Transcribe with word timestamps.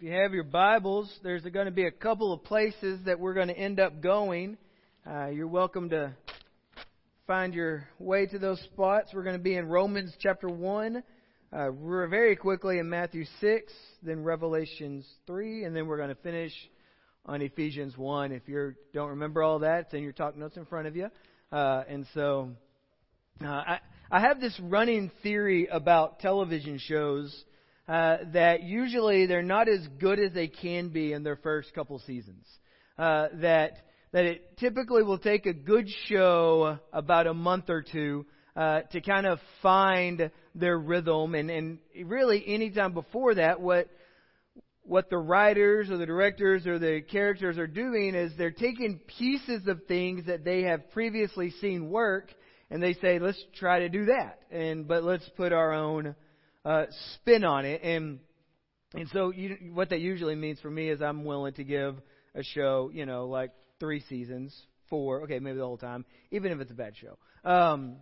If 0.00 0.04
you 0.04 0.12
have 0.12 0.32
your 0.32 0.44
Bibles, 0.44 1.14
there's 1.22 1.42
going 1.42 1.66
to 1.66 1.70
be 1.70 1.84
a 1.84 1.90
couple 1.90 2.32
of 2.32 2.42
places 2.42 3.00
that 3.04 3.20
we're 3.20 3.34
going 3.34 3.48
to 3.48 3.58
end 3.58 3.78
up 3.78 4.00
going. 4.00 4.56
Uh, 5.06 5.26
you're 5.26 5.46
welcome 5.46 5.90
to 5.90 6.14
find 7.26 7.52
your 7.52 7.86
way 7.98 8.24
to 8.24 8.38
those 8.38 8.58
spots. 8.62 9.10
We're 9.12 9.24
going 9.24 9.36
to 9.36 9.42
be 9.42 9.56
in 9.56 9.66
Romans 9.66 10.14
chapter 10.18 10.48
1. 10.48 11.02
Uh, 11.52 11.68
we're 11.74 12.06
very 12.06 12.34
quickly 12.34 12.78
in 12.78 12.88
Matthew 12.88 13.26
6, 13.42 13.70
then 14.02 14.24
Revelations 14.24 15.06
3, 15.26 15.64
and 15.64 15.76
then 15.76 15.86
we're 15.86 15.98
going 15.98 16.08
to 16.08 16.22
finish 16.22 16.52
on 17.26 17.42
Ephesians 17.42 17.94
1. 17.98 18.32
If 18.32 18.48
you 18.48 18.74
don't 18.94 19.10
remember 19.10 19.42
all 19.42 19.58
that, 19.58 19.80
it's 19.80 19.92
in 19.92 20.02
your 20.02 20.12
talk 20.12 20.34
notes 20.34 20.56
in 20.56 20.64
front 20.64 20.86
of 20.86 20.96
you. 20.96 21.10
Uh, 21.52 21.82
and 21.86 22.06
so 22.14 22.48
uh, 23.44 23.48
I, 23.48 23.80
I 24.10 24.20
have 24.20 24.40
this 24.40 24.58
running 24.62 25.10
theory 25.22 25.66
about 25.66 26.20
television 26.20 26.78
shows 26.78 27.44
uh, 27.90 28.18
that 28.32 28.62
usually 28.62 29.26
they're 29.26 29.42
not 29.42 29.68
as 29.68 29.84
good 29.98 30.20
as 30.20 30.32
they 30.32 30.46
can 30.46 30.90
be 30.90 31.12
in 31.12 31.24
their 31.24 31.34
first 31.34 31.74
couple 31.74 31.98
seasons. 31.98 32.46
Uh, 32.96 33.26
that 33.40 33.72
that 34.12 34.24
it 34.24 34.56
typically 34.58 35.02
will 35.02 35.18
take 35.18 35.44
a 35.46 35.52
good 35.52 35.88
show 36.06 36.78
about 36.92 37.26
a 37.26 37.34
month 37.34 37.68
or 37.68 37.82
two 37.82 38.26
uh, 38.54 38.82
to 38.92 39.00
kind 39.00 39.26
of 39.26 39.40
find 39.60 40.30
their 40.54 40.78
rhythm, 40.78 41.34
and 41.34 41.50
and 41.50 41.78
really 42.04 42.44
any 42.46 42.70
time 42.70 42.92
before 42.92 43.34
that, 43.34 43.60
what 43.60 43.88
what 44.84 45.10
the 45.10 45.18
writers 45.18 45.90
or 45.90 45.96
the 45.98 46.06
directors 46.06 46.68
or 46.68 46.78
the 46.78 47.00
characters 47.10 47.58
are 47.58 47.66
doing 47.66 48.14
is 48.14 48.30
they're 48.38 48.52
taking 48.52 49.00
pieces 49.18 49.66
of 49.66 49.84
things 49.88 50.26
that 50.26 50.44
they 50.44 50.62
have 50.62 50.92
previously 50.92 51.50
seen 51.60 51.90
work 51.90 52.32
and 52.70 52.82
they 52.82 52.94
say 52.94 53.18
let's 53.18 53.42
try 53.56 53.80
to 53.80 53.88
do 53.88 54.06
that 54.06 54.40
and 54.50 54.88
but 54.88 55.04
let's 55.04 55.28
put 55.36 55.52
our 55.52 55.72
own 55.72 56.14
uh, 56.64 56.86
spin 57.14 57.44
on 57.44 57.64
it. 57.64 57.82
And 57.82 58.20
and 58.94 59.08
so 59.12 59.30
you, 59.30 59.56
what 59.72 59.90
that 59.90 60.00
usually 60.00 60.34
means 60.34 60.58
for 60.60 60.70
me 60.70 60.88
is 60.88 61.00
I'm 61.00 61.24
willing 61.24 61.54
to 61.54 61.64
give 61.64 61.96
a 62.34 62.42
show, 62.42 62.90
you 62.92 63.06
know, 63.06 63.26
like 63.26 63.52
three 63.78 64.02
seasons, 64.08 64.54
four, 64.88 65.22
okay, 65.22 65.38
maybe 65.38 65.58
the 65.58 65.64
whole 65.64 65.78
time, 65.78 66.04
even 66.30 66.52
if 66.52 66.60
it's 66.60 66.70
a 66.70 66.74
bad 66.74 66.94
show. 66.96 67.16
Um, 67.48 67.96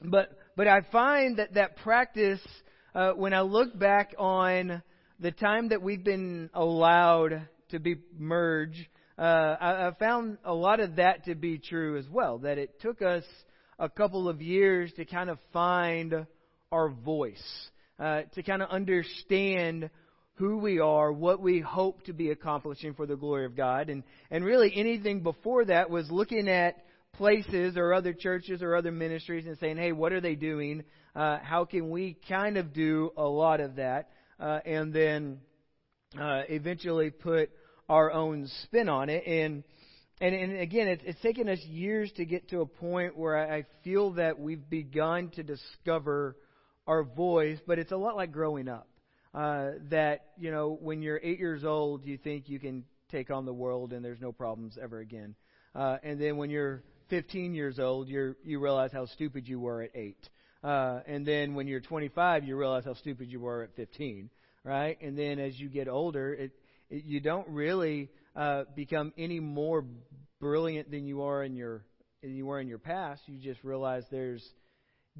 but 0.00 0.36
but 0.56 0.66
I 0.66 0.80
find 0.90 1.38
that 1.38 1.54
that 1.54 1.76
practice 1.76 2.40
uh, 2.94 3.12
when 3.12 3.32
I 3.32 3.42
look 3.42 3.78
back 3.78 4.14
on 4.18 4.82
the 5.20 5.30
time 5.30 5.68
that 5.68 5.82
we've 5.82 6.02
been 6.02 6.50
allowed 6.52 7.48
to 7.70 7.78
be 7.78 7.96
merged, 8.18 8.86
uh, 9.16 9.22
I, 9.60 9.86
I 9.86 9.90
found 9.98 10.38
a 10.44 10.52
lot 10.52 10.80
of 10.80 10.96
that 10.96 11.26
to 11.26 11.34
be 11.34 11.58
true 11.58 11.96
as 11.96 12.08
well. 12.08 12.38
That 12.38 12.58
it 12.58 12.80
took 12.80 13.02
us 13.02 13.24
a 13.78 13.88
couple 13.88 14.28
of 14.28 14.42
years 14.42 14.92
to 14.96 15.04
kind 15.04 15.30
of 15.30 15.38
find 15.52 16.26
our 16.72 16.88
voice, 16.88 17.70
uh, 17.98 18.22
to 18.34 18.42
kind 18.42 18.62
of 18.62 18.70
understand 18.70 19.90
who 20.36 20.56
we 20.56 20.80
are, 20.80 21.12
what 21.12 21.40
we 21.40 21.60
hope 21.60 22.02
to 22.04 22.12
be 22.12 22.30
accomplishing 22.30 22.94
for 22.94 23.06
the 23.06 23.16
glory 23.16 23.44
of 23.44 23.54
God. 23.54 23.90
And, 23.90 24.02
and 24.30 24.44
really 24.44 24.72
anything 24.74 25.22
before 25.22 25.66
that 25.66 25.90
was 25.90 26.10
looking 26.10 26.48
at 26.48 26.84
places 27.12 27.76
or 27.76 27.92
other 27.92 28.14
churches 28.14 28.62
or 28.62 28.74
other 28.74 28.90
ministries 28.90 29.46
and 29.46 29.58
saying, 29.58 29.76
hey, 29.76 29.92
what 29.92 30.12
are 30.12 30.20
they 30.20 30.34
doing? 30.34 30.82
Uh, 31.14 31.38
how 31.42 31.66
can 31.66 31.90
we 31.90 32.16
kind 32.28 32.56
of 32.56 32.72
do 32.72 33.10
a 33.16 33.22
lot 33.22 33.60
of 33.60 33.76
that? 33.76 34.08
Uh, 34.40 34.60
and 34.64 34.92
then 34.92 35.38
uh, 36.18 36.42
eventually 36.48 37.10
put 37.10 37.50
our 37.88 38.10
own 38.10 38.48
spin 38.64 38.88
on 38.88 39.10
it. 39.10 39.26
And 39.26 39.62
and, 40.20 40.36
and 40.36 40.60
again, 40.60 40.86
it's, 40.86 41.02
it's 41.04 41.20
taken 41.20 41.48
us 41.48 41.58
years 41.64 42.10
to 42.12 42.24
get 42.24 42.48
to 42.50 42.60
a 42.60 42.66
point 42.66 43.18
where 43.18 43.36
I, 43.36 43.56
I 43.56 43.64
feel 43.82 44.12
that 44.12 44.38
we've 44.38 44.70
begun 44.70 45.30
to 45.30 45.42
discover 45.42 46.36
our 46.86 47.02
voice, 47.02 47.58
but 47.66 47.78
it's 47.78 47.92
a 47.92 47.96
lot 47.96 48.16
like 48.16 48.32
growing 48.32 48.68
up. 48.68 48.88
Uh, 49.34 49.72
that, 49.88 50.26
you 50.36 50.50
know, 50.50 50.76
when 50.80 51.00
you're 51.00 51.20
eight 51.22 51.38
years 51.38 51.64
old, 51.64 52.04
you 52.04 52.18
think 52.18 52.48
you 52.48 52.58
can 52.58 52.84
take 53.10 53.30
on 53.30 53.46
the 53.46 53.52
world 53.52 53.92
and 53.92 54.04
there's 54.04 54.20
no 54.20 54.32
problems 54.32 54.76
ever 54.82 54.98
again. 54.98 55.34
Uh, 55.74 55.96
and 56.02 56.20
then 56.20 56.36
when 56.36 56.50
you're 56.50 56.82
15 57.08 57.54
years 57.54 57.78
old, 57.78 58.08
you 58.08 58.34
you 58.44 58.58
realize 58.58 58.90
how 58.92 59.06
stupid 59.06 59.48
you 59.48 59.58
were 59.58 59.82
at 59.82 59.90
eight. 59.94 60.28
Uh, 60.62 61.00
and 61.06 61.26
then 61.26 61.54
when 61.54 61.66
you're 61.66 61.80
25, 61.80 62.44
you 62.44 62.56
realize 62.56 62.84
how 62.84 62.94
stupid 62.94 63.30
you 63.30 63.40
were 63.40 63.64
at 63.64 63.74
15, 63.74 64.30
right? 64.64 64.96
And 65.00 65.18
then 65.18 65.38
as 65.38 65.58
you 65.58 65.68
get 65.68 65.88
older, 65.88 66.32
it, 66.34 66.52
it 66.88 67.04
you 67.04 67.20
don't 67.20 67.48
really 67.48 68.10
uh, 68.36 68.64
become 68.76 69.12
any 69.18 69.40
more 69.40 69.84
brilliant 70.40 70.90
than 70.90 71.06
you 71.06 71.22
are 71.22 71.42
in 71.42 71.56
your 71.56 71.84
than 72.22 72.34
you 72.34 72.46
were 72.46 72.60
in 72.60 72.68
your 72.68 72.78
past. 72.78 73.22
You 73.26 73.38
just 73.38 73.64
realize 73.64 74.04
there's 74.10 74.46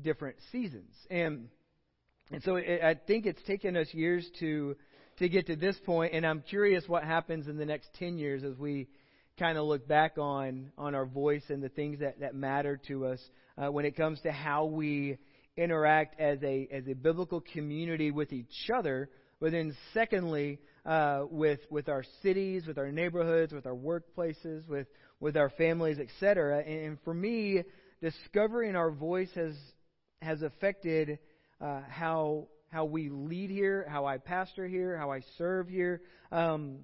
different 0.00 0.36
seasons. 0.50 0.94
And 1.10 1.48
and 2.30 2.42
so 2.42 2.56
it, 2.56 2.82
I 2.82 2.94
think 2.94 3.26
it's 3.26 3.42
taken 3.42 3.76
us 3.76 3.88
years 3.92 4.28
to 4.40 4.76
to 5.18 5.28
get 5.28 5.46
to 5.48 5.56
this 5.56 5.76
point, 5.84 6.14
and 6.14 6.26
I'm 6.26 6.42
curious 6.42 6.84
what 6.86 7.04
happens 7.04 7.46
in 7.46 7.56
the 7.56 7.66
next 7.66 7.90
10 7.98 8.16
years 8.16 8.42
as 8.44 8.56
we 8.56 8.88
kind 9.38 9.58
of 9.58 9.66
look 9.66 9.86
back 9.86 10.18
on 10.18 10.72
on 10.78 10.94
our 10.94 11.06
voice 11.06 11.42
and 11.48 11.62
the 11.62 11.68
things 11.68 12.00
that 12.00 12.20
that 12.20 12.34
matter 12.34 12.80
to 12.88 13.06
us 13.06 13.20
uh, 13.58 13.70
when 13.70 13.84
it 13.84 13.96
comes 13.96 14.20
to 14.22 14.32
how 14.32 14.64
we 14.64 15.18
interact 15.56 16.18
as 16.20 16.38
a 16.42 16.68
as 16.72 16.86
a 16.88 16.94
biblical 16.94 17.42
community 17.52 18.10
with 18.10 18.32
each 18.32 18.70
other, 18.74 19.10
but 19.40 19.52
then 19.52 19.76
secondly 19.92 20.58
uh, 20.86 21.24
with 21.30 21.60
with 21.70 21.88
our 21.88 22.04
cities, 22.22 22.66
with 22.66 22.78
our 22.78 22.90
neighborhoods, 22.90 23.52
with 23.52 23.66
our 23.66 23.74
workplaces, 23.74 24.66
with 24.68 24.86
with 25.20 25.36
our 25.36 25.50
families, 25.50 25.98
etc. 25.98 26.62
And, 26.66 26.86
and 26.86 26.98
for 27.04 27.14
me, 27.14 27.62
discovering 28.00 28.74
our 28.76 28.90
voice 28.90 29.30
has 29.34 29.54
has 30.22 30.42
affected 30.42 31.18
uh, 31.60 31.80
how 31.88 32.48
how 32.68 32.86
we 32.86 33.10
lead 33.10 33.50
here, 33.50 33.86
how 33.86 34.06
I 34.06 34.16
pastor 34.16 34.66
here, 34.66 34.96
how 34.96 35.12
I 35.12 35.20
serve 35.36 35.68
here, 35.68 36.00
um, 36.30 36.78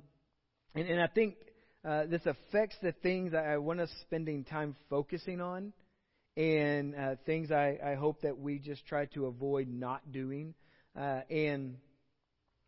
and, 0.75 0.87
and 0.87 1.00
I 1.00 1.06
think 1.06 1.37
uh, 1.82 2.04
this 2.06 2.21
affects 2.27 2.77
the 2.82 2.93
things 3.03 3.32
I, 3.32 3.56
want 3.56 3.81
us 3.81 3.91
spending 4.03 4.44
time 4.44 4.77
focusing 4.91 5.41
on, 5.41 5.72
and 6.37 6.94
uh, 6.94 7.15
things 7.25 7.50
I, 7.50 7.78
I 7.82 7.94
hope 7.94 8.21
that 8.22 8.38
we 8.38 8.59
just 8.59 8.87
try 8.87 9.06
to 9.15 9.27
avoid 9.27 9.69
not 9.69 10.12
doing, 10.12 10.54
uh, 10.94 11.21
and 11.31 11.77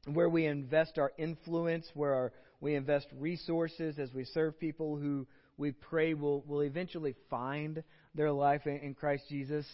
where 0.07 0.31
we 0.31 0.47
invest 0.47 0.97
our 0.97 1.13
influence, 1.19 1.87
where 1.93 2.15
our, 2.15 2.33
we 2.63 2.75
invest 2.75 3.07
resources 3.19 3.99
as 3.99 4.15
we 4.15 4.25
serve 4.25 4.59
people 4.59 4.97
who 4.97 5.27
we 5.59 5.73
pray 5.73 6.15
will 6.15 6.43
will 6.47 6.63
eventually 6.63 7.15
find 7.29 7.83
their 8.15 8.33
life 8.33 8.67
in, 8.67 8.79
in 8.79 8.95
Christ 8.95 9.25
Jesus. 9.29 9.67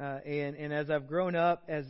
Uh, 0.00 0.18
and, 0.24 0.56
and 0.56 0.72
as 0.72 0.88
I've 0.88 1.06
grown 1.06 1.36
up, 1.36 1.64
as, 1.68 1.84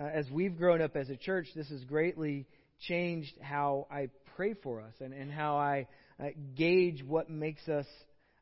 uh, 0.00 0.04
as 0.04 0.30
we've 0.30 0.56
grown 0.56 0.80
up 0.80 0.94
as 0.94 1.10
a 1.10 1.16
church, 1.16 1.48
this 1.56 1.68
has 1.70 1.82
greatly 1.84 2.46
changed 2.86 3.32
how 3.40 3.88
I 3.90 4.10
pray 4.36 4.54
for 4.54 4.80
us 4.80 4.92
and, 5.00 5.12
and 5.12 5.30
how 5.30 5.56
I 5.56 5.88
uh, 6.20 6.28
gauge 6.54 7.02
what 7.04 7.28
makes 7.28 7.66
us 7.68 7.86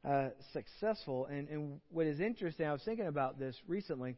uh, 0.07 0.29
successful. 0.53 1.27
And, 1.27 1.49
and 1.49 1.81
what 1.91 2.07
is 2.07 2.21
interesting, 2.21 2.67
I 2.67 2.73
was 2.73 2.83
thinking 2.85 3.07
about 3.07 3.39
this 3.39 3.57
recently. 3.67 4.17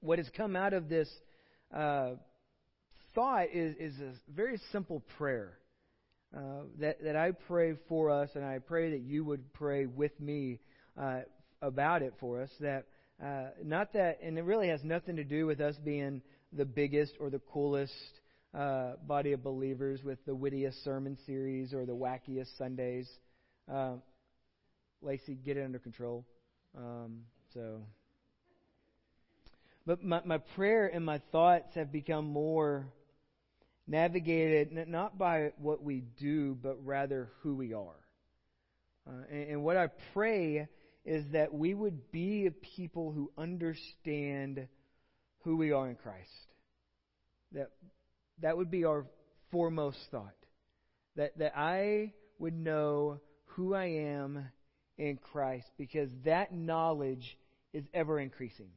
What 0.00 0.18
has 0.18 0.28
come 0.34 0.56
out 0.56 0.72
of 0.72 0.88
this 0.88 1.10
uh, 1.74 2.12
thought 3.14 3.48
is, 3.52 3.76
is 3.78 4.00
a 4.00 4.12
very 4.34 4.58
simple 4.72 5.02
prayer 5.18 5.58
uh, 6.34 6.62
that, 6.80 7.04
that 7.04 7.16
I 7.16 7.32
pray 7.32 7.74
for 7.90 8.10
us, 8.10 8.30
and 8.34 8.44
I 8.44 8.58
pray 8.58 8.92
that 8.92 9.00
you 9.00 9.22
would 9.24 9.52
pray 9.52 9.84
with 9.84 10.18
me 10.18 10.60
about 11.60 12.00
it 12.00 12.14
for 12.20 12.40
us. 12.40 12.50
That 12.60 12.86
uh, 13.22 13.46
not 13.64 13.92
that, 13.94 14.18
and 14.22 14.38
it 14.38 14.42
really 14.42 14.68
has 14.68 14.84
nothing 14.84 15.16
to 15.16 15.24
do 15.24 15.46
with 15.46 15.60
us 15.60 15.74
being 15.84 16.20
the 16.52 16.64
biggest 16.64 17.14
or 17.18 17.30
the 17.30 17.40
coolest 17.52 17.92
uh, 18.54 18.92
body 19.06 19.32
of 19.32 19.42
believers 19.42 20.02
with 20.04 20.18
the 20.26 20.34
wittiest 20.34 20.82
sermon 20.84 21.16
series 21.26 21.72
or 21.72 21.86
the 21.86 21.94
wackiest 21.94 22.56
Sundays. 22.58 23.08
Uh, 23.70 23.94
Lacey, 25.02 25.34
get 25.34 25.56
it 25.56 25.64
under 25.64 25.78
control. 25.78 26.24
Um, 26.76 27.22
so, 27.54 27.82
but 29.86 30.02
my, 30.02 30.20
my 30.24 30.38
prayer 30.38 30.86
and 30.86 31.04
my 31.04 31.20
thoughts 31.32 31.74
have 31.74 31.92
become 31.92 32.26
more 32.26 32.86
navigated 33.86 34.88
not 34.88 35.16
by 35.16 35.52
what 35.58 35.82
we 35.82 36.02
do, 36.18 36.56
but 36.62 36.76
rather 36.84 37.30
who 37.40 37.54
we 37.54 37.72
are. 37.72 38.00
Uh, 39.06 39.12
and, 39.30 39.50
and 39.50 39.64
what 39.64 39.76
I 39.76 39.88
pray 40.12 40.66
is 41.06 41.24
that 41.32 41.54
we 41.54 41.72
would 41.72 42.10
be 42.10 42.46
a 42.46 42.50
people 42.50 43.12
who 43.12 43.30
understand 43.38 44.66
who 45.44 45.56
we 45.56 45.70
are 45.70 45.88
in 45.88 45.94
Christ. 45.94 46.28
That 47.52 47.70
that 48.42 48.56
would 48.56 48.70
be 48.70 48.84
our 48.84 49.06
foremost 49.52 49.98
thought. 50.10 50.34
That 51.14 51.38
that 51.38 51.56
I 51.56 52.12
would 52.40 52.54
know 52.54 53.20
who 53.44 53.72
I 53.72 53.86
am 53.86 54.48
in 54.98 55.18
Christ 55.32 55.68
because 55.78 56.10
that 56.24 56.52
knowledge 56.52 57.38
is 57.72 57.84
ever 57.94 58.18
increasing. 58.18 58.70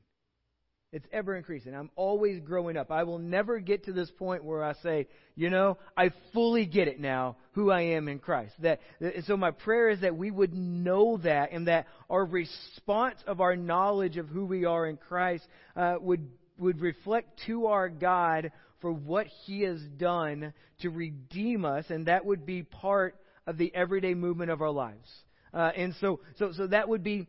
It's 0.92 1.06
ever 1.12 1.36
increasing. 1.36 1.76
I'm 1.76 1.92
always 1.96 2.40
growing 2.40 2.76
up. 2.76 2.90
I 2.90 3.04
will 3.04 3.20
never 3.20 3.60
get 3.60 3.86
to 3.86 3.94
this 3.94 4.10
point 4.10 4.44
where 4.44 4.64
I 4.64 4.74
say, 4.82 5.08
you 5.36 5.52
know, 5.52 5.78
I 5.96 6.12
fully 6.34 6.66
get 6.66 6.88
it 6.88 7.00
now 7.00 7.38
who 7.52 7.70
I 7.70 7.82
am 7.82 8.08
in 8.08 8.18
Christ. 8.18 8.54
That, 8.62 8.80
so 9.26 9.38
my 9.38 9.52
prayer 9.52 9.90
is 9.90 10.02
that 10.02 10.18
we 10.18 10.32
would 10.32 10.54
know 10.54 11.18
that 11.18 11.52
and 11.52 11.68
that 11.68 11.86
our 12.10 12.26
response 12.26 13.20
of 13.28 13.40
our 13.40 13.56
knowledge 13.56 14.18
of 14.18 14.30
who 14.30 14.46
we 14.46 14.66
are 14.66 14.88
in 14.88 14.98
Christ 14.98 15.46
uh, 15.76 15.98
would 16.02 16.28
would 16.58 16.82
reflect 16.82 17.40
to 17.46 17.68
our 17.68 17.88
God 17.88 18.52
for 18.82 18.92
what 18.92 19.28
He 19.46 19.62
has 19.62 19.80
done 19.98 20.54
to 20.82 20.90
redeem 20.90 21.66
us, 21.66 21.86
and 21.90 22.08
that 22.08 22.26
would 22.26 22.46
be 22.46 22.64
part 22.64 23.16
of 23.48 23.58
the 23.58 23.74
everyday 23.74 24.14
movement 24.14 24.52
of 24.52 24.62
our 24.62 24.72
lives. 24.72 25.10
Uh, 25.54 25.72
and 25.76 25.96
so, 26.00 26.20
so, 26.38 26.52
so 26.52 26.68
that 26.68 26.88
would 26.88 27.04
be 27.04 27.28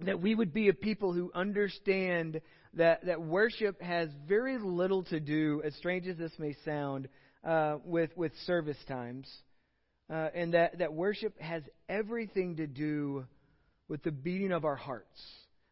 that 0.00 0.20
we 0.20 0.34
would 0.34 0.52
be 0.52 0.68
a 0.68 0.74
people 0.74 1.12
who 1.12 1.30
understand 1.34 2.40
that, 2.76 3.06
that 3.06 3.20
worship 3.20 3.80
has 3.80 4.08
very 4.28 4.58
little 4.58 5.02
to 5.04 5.18
do, 5.20 5.62
as 5.64 5.74
strange 5.76 6.06
as 6.06 6.16
this 6.16 6.32
may 6.38 6.54
sound, 6.64 7.08
uh, 7.44 7.78
with, 7.84 8.10
with 8.16 8.32
service 8.46 8.78
times. 8.86 9.28
Uh, 10.08 10.28
and 10.34 10.54
that, 10.54 10.78
that 10.78 10.92
worship 10.92 11.38
has 11.40 11.62
everything 11.88 12.56
to 12.56 12.66
do 12.66 13.26
with 13.88 14.02
the 14.02 14.12
beating 14.12 14.52
of 14.52 14.64
our 14.64 14.76
hearts. 14.76 15.20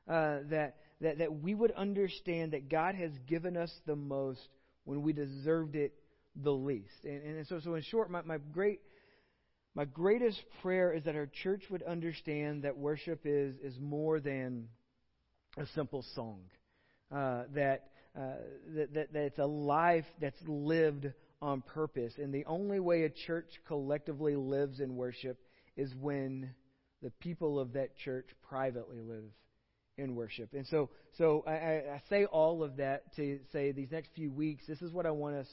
Uh, 0.09 0.39
that, 0.51 0.77
that, 1.01 1.19
that 1.19 1.41
we 1.41 1.55
would 1.55 1.73
understand 1.73 2.53
that 2.53 2.69
God 2.69 2.95
has 2.95 3.11
given 3.27 3.57
us 3.57 3.73
the 3.87 3.97
most 3.97 4.41
when 4.85 5.03
we 5.03 5.12
deserved 5.12 5.77
it 5.77 5.95
the 6.37 6.50
least. 6.50 7.05
And, 7.05 7.23
and 7.23 7.47
so, 7.47 7.61
so 7.61 7.75
in 7.75 7.83
short, 7.83 8.11
my, 8.11 8.23
my 8.23 8.39
great 8.53 8.81
my 9.77 9.85
greatest 9.85 10.41
prayer 10.62 10.93
is 10.93 11.03
that 11.03 11.17
our 11.17 11.29
church 11.43 11.65
would 11.69 11.83
understand 11.83 12.62
that 12.62 12.79
worship 12.79 13.23
is, 13.25 13.57
is 13.61 13.77
more 13.81 14.21
than 14.21 14.69
a 15.57 15.67
simple 15.75 16.05
song. 16.15 16.43
Uh, 17.12 17.45
that, 17.55 17.91
uh, 18.17 18.37
that, 18.75 18.95
that, 18.95 19.12
that 19.12 19.23
it's 19.23 19.39
a 19.39 19.47
life 19.47 20.06
that's 20.21 20.41
lived 20.47 21.12
on 21.41 21.62
purpose. 21.62 22.15
And 22.19 22.33
the 22.33 22.45
only 22.47 22.81
way 22.81 23.05
a 23.05 23.11
church 23.11 23.51
collectively 23.67 24.35
lives 24.35 24.81
in 24.81 24.97
worship 24.97 25.39
is 25.77 25.95
when 26.01 26.51
the 27.03 27.11
people 27.11 27.59
of 27.61 27.75
that 27.75 27.97
church 27.97 28.27
privately 28.49 29.01
live 29.01 29.25
in 29.99 30.15
worship. 30.15 30.55
And 30.55 30.67
so, 30.67 30.91
so 31.19 31.45
I, 31.47 31.53
I 31.53 32.03
say 32.09 32.25
all 32.25 32.62
of 32.62 32.77
that 32.79 33.15
to 33.17 33.39
say 33.53 33.73
these 33.73 33.93
next 33.93 34.11
few 34.15 34.33
weeks, 34.33 34.65
this 34.67 34.83
is 34.83 34.93
what 34.93 35.07
I 35.07 35.11
want 35.11 35.37
us 35.37 35.49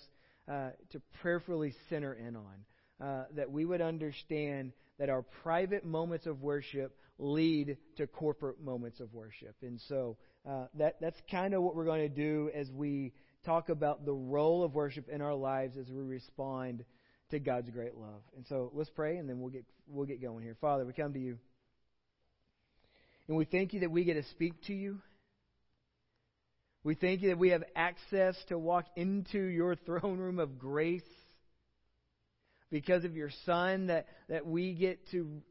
uh, 0.50 0.70
to 0.92 1.02
prayerfully 1.22 1.74
center 1.90 2.14
in 2.14 2.36
on 2.36 3.06
uh, 3.06 3.26
that 3.36 3.52
we 3.52 3.66
would 3.66 3.82
understand 3.82 4.72
that 5.02 5.10
our 5.10 5.24
private 5.24 5.84
moments 5.84 6.28
of 6.28 6.44
worship 6.44 6.96
lead 7.18 7.76
to 7.98 8.06
corporate 8.06 8.62
moments 8.62 9.00
of 9.00 9.12
worship. 9.16 9.56
And 9.64 9.82
so 9.90 10.16
uh, 10.48 10.68
that, 10.76 10.98
that's 11.02 11.20
kind 11.32 11.56
of 11.56 11.64
what 11.64 11.76
we're 11.76 11.86
going 11.86 12.08
to 12.08 12.16
do 12.16 12.52
as 12.54 12.70
we 12.70 13.12
talk 13.44 13.70
about 13.70 14.06
the 14.06 14.14
role 14.14 14.64
of 14.64 14.76
worship 14.76 15.10
in 15.10 15.20
our 15.20 15.34
lives 15.34 15.76
as 15.76 15.90
we 15.90 16.04
respond 16.04 16.86
to 17.32 17.40
God's 17.40 17.72
great 17.72 17.96
love. 17.96 18.22
And 18.36 18.46
so 18.46 18.72
let's 18.76 18.92
pray 18.92 19.18
and 19.18 19.28
then 19.28 19.40
we'll 19.40 19.50
get, 19.50 19.66
we'll 19.88 20.06
get 20.06 20.22
going 20.22 20.44
here. 20.44 20.56
Father, 20.62 20.86
we 20.86 20.94
come 20.94 21.14
to 21.14 21.20
you. 21.20 21.40
And 23.28 23.36
we 23.36 23.46
thank 23.46 23.74
you 23.74 23.80
that 23.80 23.90
we 23.90 24.04
get 24.04 24.14
to 24.14 24.30
speak 24.30 24.54
to 24.68 24.74
you. 24.74 25.00
We 26.84 26.94
thank 26.94 27.24
you 27.24 27.30
that 27.30 27.40
we 27.40 27.50
have 27.50 27.64
access 27.76 28.36
to 28.50 28.60
walk 28.60 28.86
into 28.96 29.40
your 29.40 29.76
throne 29.78 30.20
room 30.20 30.38
of 30.38 30.60
grace 30.60 31.02
because 32.72 33.04
of 33.04 33.16
your 33.16 33.30
Son 33.46 33.88
that, 33.88 34.08
that 34.30 34.46
we 34.46 34.74
get 34.74 35.00
to, 35.12 35.42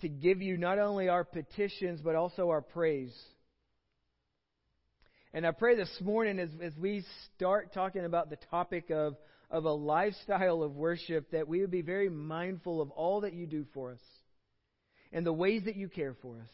to 0.00 0.08
give 0.08 0.42
you 0.42 0.56
not 0.56 0.78
only 0.78 1.08
our 1.08 1.24
petitions, 1.24 2.00
but 2.02 2.16
also 2.16 2.50
our 2.50 2.60
praise. 2.60 3.14
And 5.32 5.46
I 5.46 5.52
pray 5.52 5.76
this 5.76 5.90
morning 6.00 6.38
as, 6.38 6.50
as 6.60 6.76
we 6.76 7.04
start 7.36 7.72
talking 7.72 8.04
about 8.04 8.28
the 8.28 8.38
topic 8.50 8.90
of, 8.90 9.16
of 9.50 9.64
a 9.64 9.72
lifestyle 9.72 10.62
of 10.62 10.76
worship, 10.76 11.30
that 11.30 11.48
we 11.48 11.60
would 11.60 11.70
be 11.70 11.82
very 11.82 12.08
mindful 12.08 12.80
of 12.80 12.90
all 12.90 13.22
that 13.22 13.34
you 13.34 13.46
do 13.46 13.64
for 13.72 13.92
us 13.92 14.00
and 15.12 15.24
the 15.24 15.32
ways 15.32 15.62
that 15.64 15.76
you 15.76 15.88
care 15.88 16.14
for 16.20 16.36
us. 16.36 16.48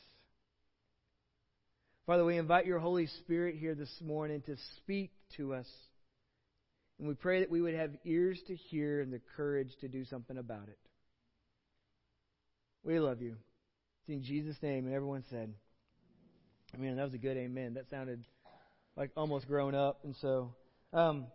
Father, 2.07 2.25
we 2.25 2.37
invite 2.39 2.67
your 2.67 2.79
Holy 2.79 3.07
Spirit 3.07 3.57
here 3.59 3.75
this 3.75 3.95
morning 4.03 4.43
to 4.47 4.57
speak 4.79 5.13
to 5.37 5.55
us. 5.55 5.67
And 7.01 7.09
we 7.09 7.15
pray 7.15 7.41
that 7.41 7.51
we 7.51 7.63
would 7.63 7.75
have 7.75 7.93
ears 8.05 8.39
to 8.49 8.55
hear 8.55 9.01
and 9.01 9.11
the 9.11 9.23
courage 9.35 9.75
to 9.81 9.89
do 9.89 10.05
something 10.05 10.37
about 10.37 10.69
it. 10.69 10.79
We 12.85 13.01
love 13.01 13.23
you. 13.23 13.37
It's 14.03 14.11
in 14.11 14.23
Jesus' 14.23 14.57
name. 14.63 14.85
And 14.85 14.95
everyone 14.95 15.25
said, 15.31 15.51
I 16.75 16.77
mean, 16.77 16.97
that 16.97 17.05
was 17.05 17.15
a 17.15 17.19
good 17.19 17.39
amen. 17.39 17.75
That 17.75 17.89
sounded 17.89 18.23
like 18.99 19.13
almost 19.17 19.49
grown 19.49 19.75
up. 19.75 20.01
And 20.05 20.15
so, 20.21 20.53
um, 20.93 21.29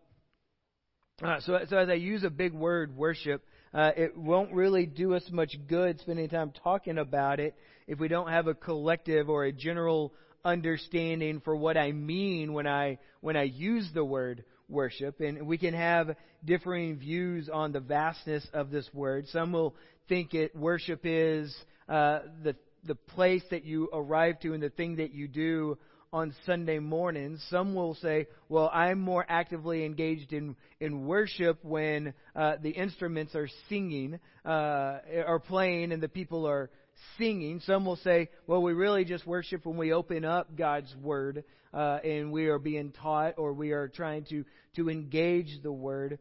uh, 1.23 1.39
so, 1.39 1.57
so 1.67 1.77
as 1.77 1.89
I 1.89 1.93
use 1.93 2.23
a 2.23 2.29
big 2.29 2.53
word, 2.53 2.95
worship, 2.95 3.43
uh, 3.73 3.89
it 3.97 4.15
won't 4.15 4.53
really 4.53 4.85
do 4.85 5.15
us 5.15 5.23
much 5.31 5.55
good 5.67 5.99
spending 5.99 6.29
time 6.29 6.53
talking 6.63 6.99
about 6.99 7.39
it 7.39 7.55
if 7.87 7.97
we 7.97 8.07
don't 8.07 8.29
have 8.29 8.45
a 8.45 8.53
collective 8.53 9.29
or 9.29 9.45
a 9.45 9.51
general 9.51 10.13
understanding 10.43 11.41
for 11.43 11.55
what 11.55 11.75
I 11.75 11.91
mean 11.91 12.53
when 12.53 12.67
I 12.67 12.99
when 13.19 13.35
I 13.35 13.43
use 13.43 13.89
the 13.95 14.05
word 14.05 14.43
worship. 14.69 15.19
And 15.19 15.47
we 15.47 15.57
can 15.57 15.73
have 15.73 16.15
differing 16.43 16.97
views 16.97 17.49
on 17.51 17.71
the 17.71 17.79
vastness 17.79 18.45
of 18.53 18.71
this 18.71 18.89
word. 18.93 19.27
Some 19.29 19.51
will 19.51 19.75
think 20.07 20.33
it 20.33 20.55
worship 20.55 21.01
is 21.03 21.55
uh, 21.89 22.19
the 22.43 22.55
the 22.85 22.95
place 22.95 23.43
that 23.49 23.65
you 23.65 23.89
arrive 23.91 24.39
to 24.41 24.53
and 24.53 24.61
the 24.61 24.69
thing 24.69 24.97
that 24.97 25.11
you 25.13 25.27
do 25.27 25.77
on 26.13 26.33
Sunday 26.45 26.79
mornings. 26.79 27.43
Some 27.49 27.75
will 27.75 27.95
say, 27.95 28.27
well, 28.47 28.69
I'm 28.73 28.99
more 29.01 29.25
actively 29.27 29.83
engaged 29.83 30.31
in, 30.31 30.55
in 30.79 31.05
worship 31.05 31.59
when 31.63 32.13
uh, 32.35 32.53
the 32.61 32.69
instruments 32.69 33.35
are 33.35 33.49
singing, 33.67 34.19
uh, 34.45 34.99
are 35.27 35.39
playing, 35.39 35.91
and 35.91 36.01
the 36.01 36.07
people 36.07 36.47
are 36.47 36.69
singing. 37.17 37.59
Some 37.65 37.85
will 37.85 37.97
say, 37.97 38.29
well, 38.47 38.61
we 38.61 38.73
really 38.73 39.03
just 39.03 39.27
worship 39.27 39.65
when 39.65 39.77
we 39.77 39.91
open 39.91 40.23
up 40.23 40.55
God's 40.55 40.93
Word 41.01 41.43
uh, 41.75 41.99
and 42.03 42.31
we 42.31 42.47
are 42.47 42.59
being 42.59 42.91
taught 42.91 43.35
or 43.37 43.53
we 43.53 43.71
are 43.71 43.89
trying 43.89 44.23
to, 44.25 44.45
to 44.77 44.89
engage 44.89 45.61
the 45.61 45.71
Word. 45.71 46.17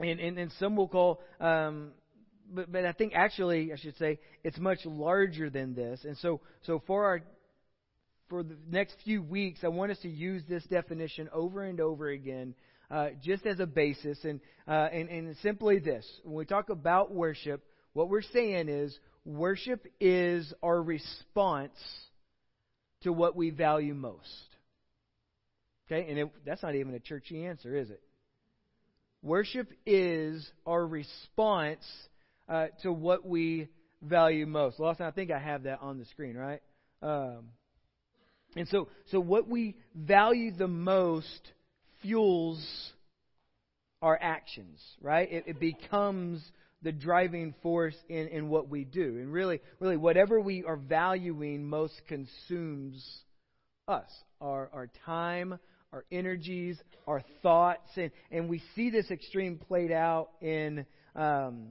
And, 0.00 0.18
and, 0.18 0.38
and 0.38 0.52
some 0.58 0.76
will 0.76 0.88
call, 0.88 1.20
um, 1.40 1.92
but, 2.52 2.72
but 2.72 2.84
I 2.84 2.92
think 2.92 3.12
actually, 3.14 3.72
I 3.72 3.76
should 3.76 3.96
say, 3.98 4.18
it's 4.42 4.58
much 4.58 4.78
larger 4.84 5.50
than 5.50 5.74
this. 5.74 6.04
And 6.04 6.16
so, 6.18 6.40
so 6.62 6.82
for 6.86 7.04
our 7.04 7.22
for 8.28 8.42
the 8.42 8.56
next 8.68 8.96
few 9.04 9.22
weeks, 9.22 9.60
I 9.62 9.68
want 9.68 9.92
us 9.92 9.98
to 10.02 10.08
use 10.08 10.42
this 10.48 10.64
definition 10.64 11.28
over 11.32 11.62
and 11.62 11.80
over 11.80 12.08
again, 12.08 12.54
uh, 12.90 13.10
just 13.22 13.46
as 13.46 13.60
a 13.60 13.66
basis, 13.66 14.18
and, 14.24 14.40
uh, 14.66 14.88
and 14.92 15.08
and 15.08 15.36
simply 15.42 15.78
this: 15.78 16.04
when 16.24 16.34
we 16.34 16.44
talk 16.44 16.68
about 16.68 17.12
worship, 17.12 17.64
what 17.92 18.08
we're 18.08 18.22
saying 18.22 18.68
is 18.68 18.98
worship 19.24 19.86
is 20.00 20.52
our 20.62 20.82
response 20.82 21.78
to 23.02 23.12
what 23.12 23.36
we 23.36 23.50
value 23.50 23.94
most. 23.94 24.48
Okay? 25.86 26.08
And 26.08 26.18
it, 26.18 26.28
that's 26.44 26.62
not 26.62 26.74
even 26.74 26.94
a 26.94 27.00
churchy 27.00 27.44
answer, 27.44 27.76
is 27.76 27.90
it? 27.90 28.00
Worship 29.22 29.70
is 29.84 30.48
our 30.66 30.86
response 30.86 31.84
uh, 32.48 32.68
to 32.82 32.92
what 32.92 33.26
we 33.26 33.68
value 34.02 34.46
most. 34.46 34.78
Lawson, 34.78 35.06
I 35.06 35.10
think 35.10 35.30
I 35.30 35.38
have 35.38 35.64
that 35.64 35.80
on 35.80 35.98
the 35.98 36.04
screen, 36.06 36.36
right? 36.36 36.62
Um, 37.02 37.46
and 38.54 38.68
so, 38.68 38.88
so 39.10 39.20
what 39.20 39.48
we 39.48 39.76
value 39.94 40.52
the 40.52 40.68
most 40.68 41.52
fuels 42.02 42.92
our 44.02 44.18
actions, 44.20 44.80
right? 45.00 45.30
It, 45.30 45.44
it 45.46 45.60
becomes 45.60 46.42
the 46.82 46.92
driving 46.92 47.54
force 47.62 47.96
in, 48.08 48.28
in 48.28 48.48
what 48.48 48.68
we 48.68 48.84
do. 48.84 49.02
And 49.18 49.32
really, 49.32 49.60
really, 49.80 49.96
whatever 49.96 50.40
we 50.40 50.64
are 50.64 50.76
valuing 50.76 51.68
most 51.68 51.94
consumes 52.06 53.04
us 53.88 54.10
our, 54.40 54.68
our 54.72 54.88
time, 55.04 55.58
our 55.92 56.04
energies, 56.12 56.78
our 57.06 57.22
thoughts. 57.42 57.88
And, 57.96 58.10
and 58.30 58.48
we 58.48 58.62
see 58.74 58.90
this 58.90 59.10
extreme 59.10 59.58
played 59.58 59.92
out 59.92 60.30
in 60.40 60.84
um, 61.14 61.68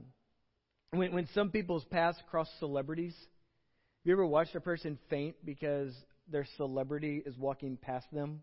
when, 0.90 1.12
when 1.12 1.28
some 1.34 1.50
people's 1.50 1.84
paths 1.84 2.18
cross 2.30 2.48
celebrities. 2.58 3.14
Have 3.14 4.10
you 4.10 4.12
ever 4.12 4.26
watched 4.26 4.54
a 4.54 4.60
person 4.60 4.98
faint 5.08 5.36
because 5.44 5.92
their 6.30 6.46
celebrity 6.56 7.22
is 7.24 7.36
walking 7.36 7.76
past 7.76 8.06
them? 8.12 8.42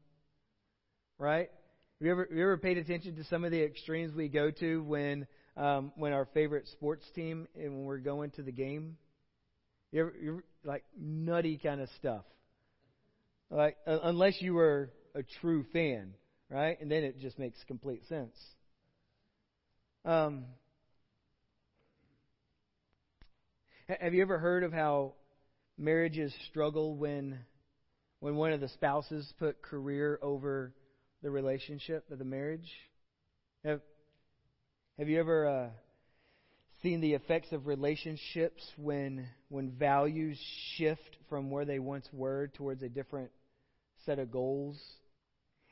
Right? 1.17 1.49
Have 1.99 2.05
you 2.05 2.11
ever, 2.11 2.27
have 2.29 2.37
you 2.37 2.43
ever 2.43 2.57
paid 2.57 2.77
attention 2.77 3.15
to 3.15 3.23
some 3.25 3.43
of 3.43 3.51
the 3.51 3.61
extremes 3.61 4.13
we 4.13 4.27
go 4.27 4.51
to 4.51 4.83
when 4.83 5.27
um, 5.55 5.91
when 5.95 6.13
our 6.13 6.25
favorite 6.33 6.67
sports 6.67 7.05
team 7.15 7.47
and 7.55 7.73
when 7.73 7.85
we're 7.85 7.97
going 7.97 8.31
to 8.31 8.41
the 8.41 8.51
game. 8.51 8.97
You 9.91 10.01
ever, 10.01 10.13
you're 10.21 10.43
like 10.63 10.83
nutty 10.99 11.59
kind 11.61 11.81
of 11.81 11.89
stuff. 11.99 12.25
Like 13.49 13.77
uh, 13.85 13.99
unless 14.03 14.41
you 14.41 14.55
were 14.55 14.89
a 15.13 15.21
true 15.41 15.63
fan, 15.71 16.13
right? 16.49 16.79
And 16.81 16.89
then 16.89 17.03
it 17.03 17.19
just 17.19 17.37
makes 17.37 17.63
complete 17.65 18.01
sense. 18.07 18.35
Um, 20.05 20.45
have 23.87 24.13
you 24.13 24.21
ever 24.21 24.39
heard 24.39 24.63
of 24.63 24.73
how 24.73 25.13
marriages 25.77 26.33
struggle 26.49 26.95
when 26.95 27.39
when 28.19 28.35
one 28.35 28.53
of 28.53 28.61
the 28.61 28.69
spouses 28.69 29.31
put 29.37 29.61
career 29.61 30.17
over 30.21 30.73
the 31.21 31.29
relationship 31.29 32.09
of 32.09 32.19
the 32.19 32.25
marriage? 32.25 32.69
Have 33.63 33.81
have 34.99 35.09
you 35.09 35.19
ever 35.19 35.47
uh, 35.47 35.69
seen 36.81 37.01
the 37.01 37.13
effects 37.13 37.51
of 37.51 37.65
relationships 37.65 38.63
when 38.77 39.27
when 39.49 39.71
values 39.71 40.39
shift 40.75 41.17
from 41.29 41.49
where 41.49 41.65
they 41.65 41.79
once 41.79 42.07
were 42.13 42.51
towards 42.55 42.83
a 42.83 42.89
different 42.89 43.31
set 44.05 44.19
of 44.19 44.31
goals? 44.31 44.79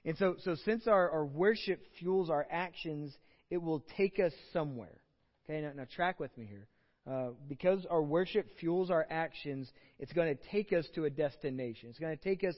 And 0.03 0.17
so, 0.17 0.35
so 0.43 0.55
since 0.65 0.87
our, 0.87 1.09
our 1.11 1.25
worship 1.25 1.81
fuels 1.99 2.31
our 2.31 2.47
actions, 2.49 3.15
it 3.51 3.61
will 3.61 3.83
take 3.95 4.19
us 4.19 4.33
somewhere. 4.53 4.99
Okay, 5.45 5.61
now, 5.61 5.71
now 5.75 5.85
track 5.95 6.19
with 6.19 6.35
me 6.37 6.47
here. 6.49 6.67
Uh, 7.07 7.31
because 7.47 7.85
our 7.89 8.01
worship 8.01 8.47
fuels 8.59 8.89
our 8.89 9.05
actions, 9.09 9.69
it's 9.99 10.13
going 10.13 10.35
to 10.35 10.43
take 10.51 10.73
us 10.73 10.85
to 10.95 11.05
a 11.05 11.09
destination. 11.09 11.89
It's 11.89 11.99
going 11.99 12.17
to 12.17 12.23
take 12.23 12.43
us 12.43 12.55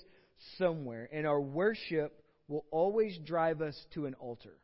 somewhere. 0.57 1.09
And 1.11 1.27
our 1.27 1.41
worship 1.41 2.13
will 2.47 2.65
always 2.71 3.17
drive 3.25 3.61
us 3.61 3.75
to 3.95 4.05
an 4.05 4.13
altar. 4.15 4.57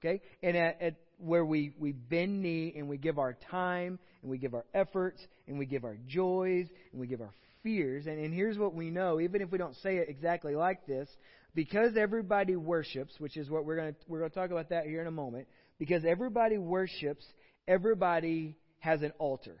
Okay? 0.00 0.20
And 0.42 0.56
at, 0.56 0.82
at 0.82 0.94
where 1.18 1.44
we, 1.44 1.74
we 1.78 1.92
bend 1.92 2.42
knee 2.42 2.74
and 2.76 2.88
we 2.88 2.96
give 2.96 3.18
our 3.18 3.36
time 3.50 3.98
and 4.22 4.30
we 4.30 4.38
give 4.38 4.54
our 4.54 4.64
efforts 4.74 5.20
and 5.46 5.58
we 5.58 5.66
give 5.66 5.84
our 5.84 5.96
joys 6.06 6.66
and 6.92 7.00
we 7.00 7.06
give 7.06 7.20
our 7.20 7.32
fears. 7.62 8.06
And, 8.06 8.18
and 8.18 8.32
here's 8.32 8.58
what 8.58 8.74
we 8.74 8.90
know, 8.90 9.20
even 9.20 9.42
if 9.42 9.50
we 9.50 9.58
don't 9.58 9.76
say 9.82 9.96
it 9.96 10.08
exactly 10.08 10.54
like 10.54 10.86
this, 10.86 11.08
because 11.54 11.96
everybody 11.96 12.56
worships, 12.56 13.14
which 13.18 13.36
is 13.36 13.48
what 13.48 13.64
we're 13.64 13.76
going 13.76 13.94
to 13.94 14.00
we're 14.08 14.18
going 14.18 14.30
to 14.30 14.36
talk 14.36 14.50
about 14.50 14.70
that 14.70 14.86
here 14.86 15.00
in 15.00 15.06
a 15.06 15.12
moment. 15.12 15.46
Because 15.78 16.04
everybody 16.04 16.58
worships, 16.58 17.24
everybody 17.66 18.56
has 18.78 19.02
an 19.02 19.12
altar, 19.18 19.56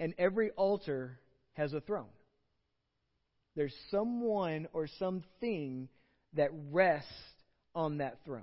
and 0.00 0.14
every 0.18 0.50
altar 0.50 1.18
has 1.52 1.72
a 1.72 1.80
throne. 1.80 2.08
There's 3.54 3.74
someone 3.90 4.68
or 4.72 4.88
something 4.98 5.88
that 6.34 6.50
rests 6.70 7.10
on 7.74 7.98
that 7.98 8.18
throne. 8.24 8.42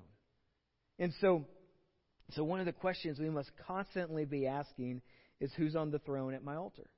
And 0.99 1.13
so, 1.19 1.45
so 2.31 2.43
one 2.43 2.59
of 2.59 2.65
the 2.65 2.73
questions 2.73 3.19
we 3.19 3.29
must 3.29 3.51
constantly 3.67 4.25
be 4.25 4.47
asking 4.47 5.01
is 5.39 5.51
who's 5.55 5.75
on 5.75 5.91
the 5.91 5.99
throne 5.99 6.33
at 6.33 6.43
my 6.43 6.55
altar? 6.55 6.89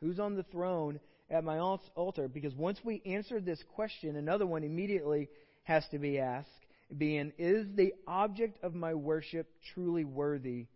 Who's 0.00 0.18
on 0.18 0.36
the 0.36 0.44
throne 0.44 1.00
at 1.30 1.44
my 1.44 1.58
altar? 1.58 2.28
Because 2.28 2.54
once 2.54 2.78
we 2.84 3.02
answer 3.04 3.40
this 3.40 3.62
question, 3.74 4.16
another 4.16 4.46
one 4.46 4.64
immediately 4.64 5.28
has 5.64 5.84
to 5.90 5.98
be 5.98 6.18
asked, 6.18 6.48
being, 6.96 7.32
is 7.38 7.66
the 7.74 7.94
object 8.06 8.58
of 8.62 8.74
my 8.74 8.94
worship 8.94 9.48
truly 9.74 10.04
worthy 10.04 10.66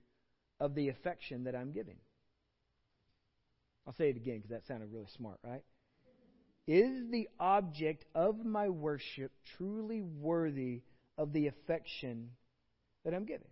of 0.60 0.74
the 0.74 0.88
affection 0.88 1.44
that 1.44 1.54
I'm 1.54 1.72
giving? 1.72 1.96
I'll 3.86 3.94
say 3.94 4.10
it 4.10 4.16
again 4.16 4.38
because 4.38 4.50
that 4.50 4.66
sounded 4.66 4.92
really 4.92 5.08
smart, 5.16 5.38
right? 5.44 5.62
Is 6.66 7.10
the 7.10 7.28
object 7.38 8.04
of 8.14 8.44
my 8.44 8.68
worship 8.68 9.30
truly 9.56 10.02
worthy 10.02 10.82
of 11.18 11.32
the 11.32 11.48
affection 11.48 12.30
that 13.04 13.14
I'm 13.14 13.24
giving? 13.24 13.48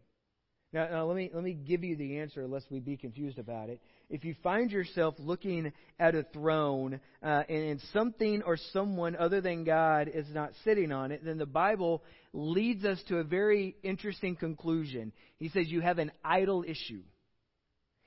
Now, 0.74 0.88
now, 0.90 1.06
let 1.06 1.16
me 1.16 1.30
let 1.32 1.44
me 1.44 1.52
give 1.52 1.84
you 1.84 1.94
the 1.94 2.18
answer, 2.18 2.48
lest 2.48 2.66
we 2.68 2.80
be 2.80 2.96
confused 2.96 3.38
about 3.38 3.68
it. 3.68 3.80
If 4.10 4.24
you 4.24 4.34
find 4.42 4.72
yourself 4.72 5.14
looking 5.18 5.72
at 6.00 6.16
a 6.16 6.24
throne 6.32 7.00
uh, 7.22 7.44
and 7.48 7.80
something 7.92 8.42
or 8.42 8.56
someone 8.72 9.14
other 9.14 9.40
than 9.40 9.62
God 9.62 10.10
is 10.12 10.26
not 10.34 10.50
sitting 10.64 10.90
on 10.90 11.12
it, 11.12 11.24
then 11.24 11.38
the 11.38 11.46
Bible 11.46 12.02
leads 12.32 12.84
us 12.84 13.00
to 13.06 13.18
a 13.18 13.24
very 13.24 13.76
interesting 13.84 14.34
conclusion. 14.34 15.12
He 15.38 15.48
says 15.48 15.68
you 15.68 15.80
have 15.80 15.98
an 15.98 16.10
idol 16.24 16.64
issue. 16.66 17.02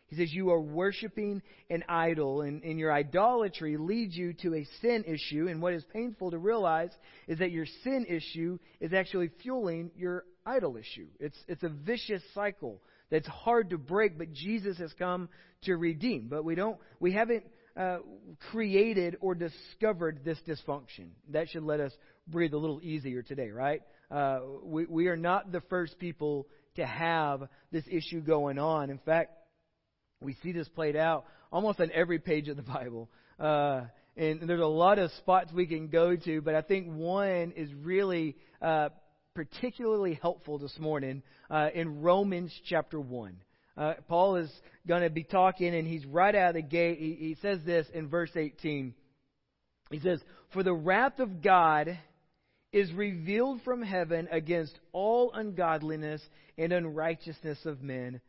He 0.08 0.16
says 0.16 0.34
you 0.34 0.52
are 0.52 0.60
worshiping 0.60 1.42
an 1.70 1.84
idol, 1.90 2.42
and, 2.42 2.64
and 2.64 2.80
your 2.80 2.94
idolatry 2.94 3.76
leads 3.78 4.16
you 4.16 4.34
to 4.42 4.56
a 4.56 4.68
sin 4.82 5.04
issue. 5.06 5.48
And 5.48 5.62
what 5.62 5.74
is 5.74 5.84
painful 5.94 6.32
to 6.32 6.38
realize 6.38 6.92
is 7.28 7.40
that 7.40 7.52
your 7.52 7.66
sin 7.84 8.06
issue 8.08 8.58
is 8.80 8.94
actually 8.94 9.30
fueling 9.44 9.92
your 9.98 10.24
idol 10.46 10.78
issue. 10.78 11.08
It's, 11.20 11.38
it's 11.48 11.64
a 11.64 11.70
vicious 11.70 12.24
cycle 12.34 12.82
that's 13.10 13.28
hard 13.28 13.70
to 13.72 13.78
break, 13.78 14.18
but 14.18 14.32
Jesus 14.32 14.78
has 14.78 14.94
come 14.94 15.28
to 15.64 15.76
redeem. 15.76 16.28
But 16.30 16.46
we 16.46 16.56
don't, 16.56 16.78
we 17.00 17.12
haven't 17.12 17.44
uh, 17.76 18.00
created 18.52 19.18
or 19.20 19.36
discovered 19.36 20.22
this 20.24 20.38
dysfunction. 20.48 21.10
That 21.32 21.50
should 21.50 21.64
let 21.64 21.80
us 21.80 21.92
breathe 22.28 22.54
a 22.54 22.58
little 22.58 22.80
easier 22.82 23.22
today, 23.22 23.50
right? 23.50 23.82
Uh, 24.10 24.40
we, 24.64 24.86
we 24.86 25.08
are 25.08 25.18
not 25.18 25.52
the 25.52 25.62
first 25.70 26.00
people 26.00 26.48
to 26.76 26.86
have 26.86 27.48
this 27.72 27.84
issue 27.90 28.22
going 28.22 28.58
on. 28.58 28.90
In 28.90 29.00
fact, 29.00 29.37
we 30.22 30.36
see 30.42 30.52
this 30.52 30.68
played 30.70 30.96
out 30.96 31.26
almost 31.52 31.80
on 31.80 31.92
every 31.94 32.20
page 32.20 32.48
of 32.48 32.58
the 32.58 32.64
Bible. 32.74 33.10
Uh, 33.40 33.82
and 34.16 34.50
there's 34.50 34.62
a 34.62 34.66
lot 34.66 34.98
of 34.98 35.12
spots 35.12 35.52
we 35.54 35.68
can 35.68 35.90
go 35.90 36.16
to, 36.16 36.42
but 36.42 36.56
I 36.56 36.62
think 36.62 36.88
one 36.88 37.54
is 37.56 37.72
really 37.74 38.36
uh, 38.62 38.90
particularly 39.36 40.18
helpful 40.20 40.58
this 40.58 40.78
morning 40.80 41.22
uh, 41.52 41.70
in 41.74 42.02
Romans 42.02 42.52
chapter 42.68 43.00
1. 43.00 43.38
Uh, 43.78 43.94
Paul 44.08 44.38
is 44.38 44.52
going 44.88 45.04
to 45.04 45.12
be 45.12 45.24
talking, 45.24 45.76
and 45.76 45.88
he's 45.88 46.04
right 46.08 46.34
out 46.34 46.50
of 46.50 46.56
the 46.56 46.64
gate. 46.64 46.98
He, 46.98 47.14
he 47.14 47.38
says 47.44 47.60
this 47.64 47.86
in 47.94 48.10
verse 48.10 48.32
18. 48.36 48.96
He 49.92 50.00
says, 50.00 50.20
For 50.52 50.64
the 50.64 50.74
wrath 50.74 51.20
of 51.20 51.44
God 51.44 52.00
is 52.74 52.92
revealed 52.94 53.62
from 53.62 53.84
heaven 53.84 54.28
against 54.32 54.80
all 54.94 55.32
ungodliness 55.32 56.22
and 56.58 56.74
unrighteousness 56.74 57.60
of 57.66 57.84
men 57.84 58.20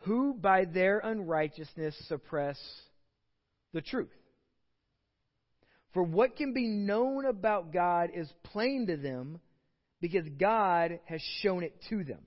who 0.00 0.34
by 0.34 0.64
their 0.64 0.98
unrighteousness 0.98 1.94
suppress 2.08 2.58
the 3.72 3.82
truth. 3.82 4.08
For 5.92 6.02
what 6.02 6.36
can 6.36 6.52
be 6.52 6.68
known 6.68 7.26
about 7.26 7.72
God 7.72 8.10
is 8.14 8.32
plain 8.44 8.86
to 8.86 8.96
them 8.96 9.40
because 10.00 10.26
God 10.38 11.00
has 11.04 11.20
shown 11.42 11.62
it 11.64 11.74
to 11.90 12.04
them. 12.04 12.20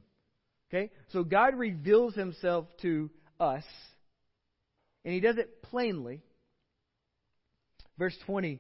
Okay? 0.69 0.91
So 1.11 1.23
God 1.23 1.55
reveals 1.55 2.15
himself 2.15 2.65
to 2.81 3.09
us, 3.39 3.63
and 5.05 5.13
he 5.13 5.19
does 5.19 5.37
it 5.37 5.61
plainly. 5.63 6.21
Verse 7.97 8.17
20. 8.25 8.59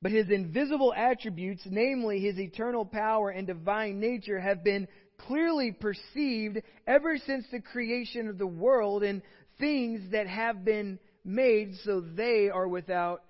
But 0.00 0.10
his 0.10 0.30
invisible 0.30 0.92
attributes, 0.92 1.62
namely 1.64 2.18
his 2.20 2.38
eternal 2.38 2.84
power 2.84 3.30
and 3.30 3.46
divine 3.46 4.00
nature, 4.00 4.40
have 4.40 4.64
been 4.64 4.88
clearly 5.26 5.72
perceived 5.72 6.62
ever 6.86 7.16
since 7.18 7.44
the 7.50 7.60
creation 7.60 8.28
of 8.28 8.38
the 8.38 8.46
world 8.46 9.02
and 9.02 9.22
things 9.58 10.12
that 10.12 10.26
have 10.26 10.64
been 10.64 10.98
made 11.24 11.74
so 11.84 12.00
they 12.00 12.48
are 12.52 12.68
without 12.68 13.22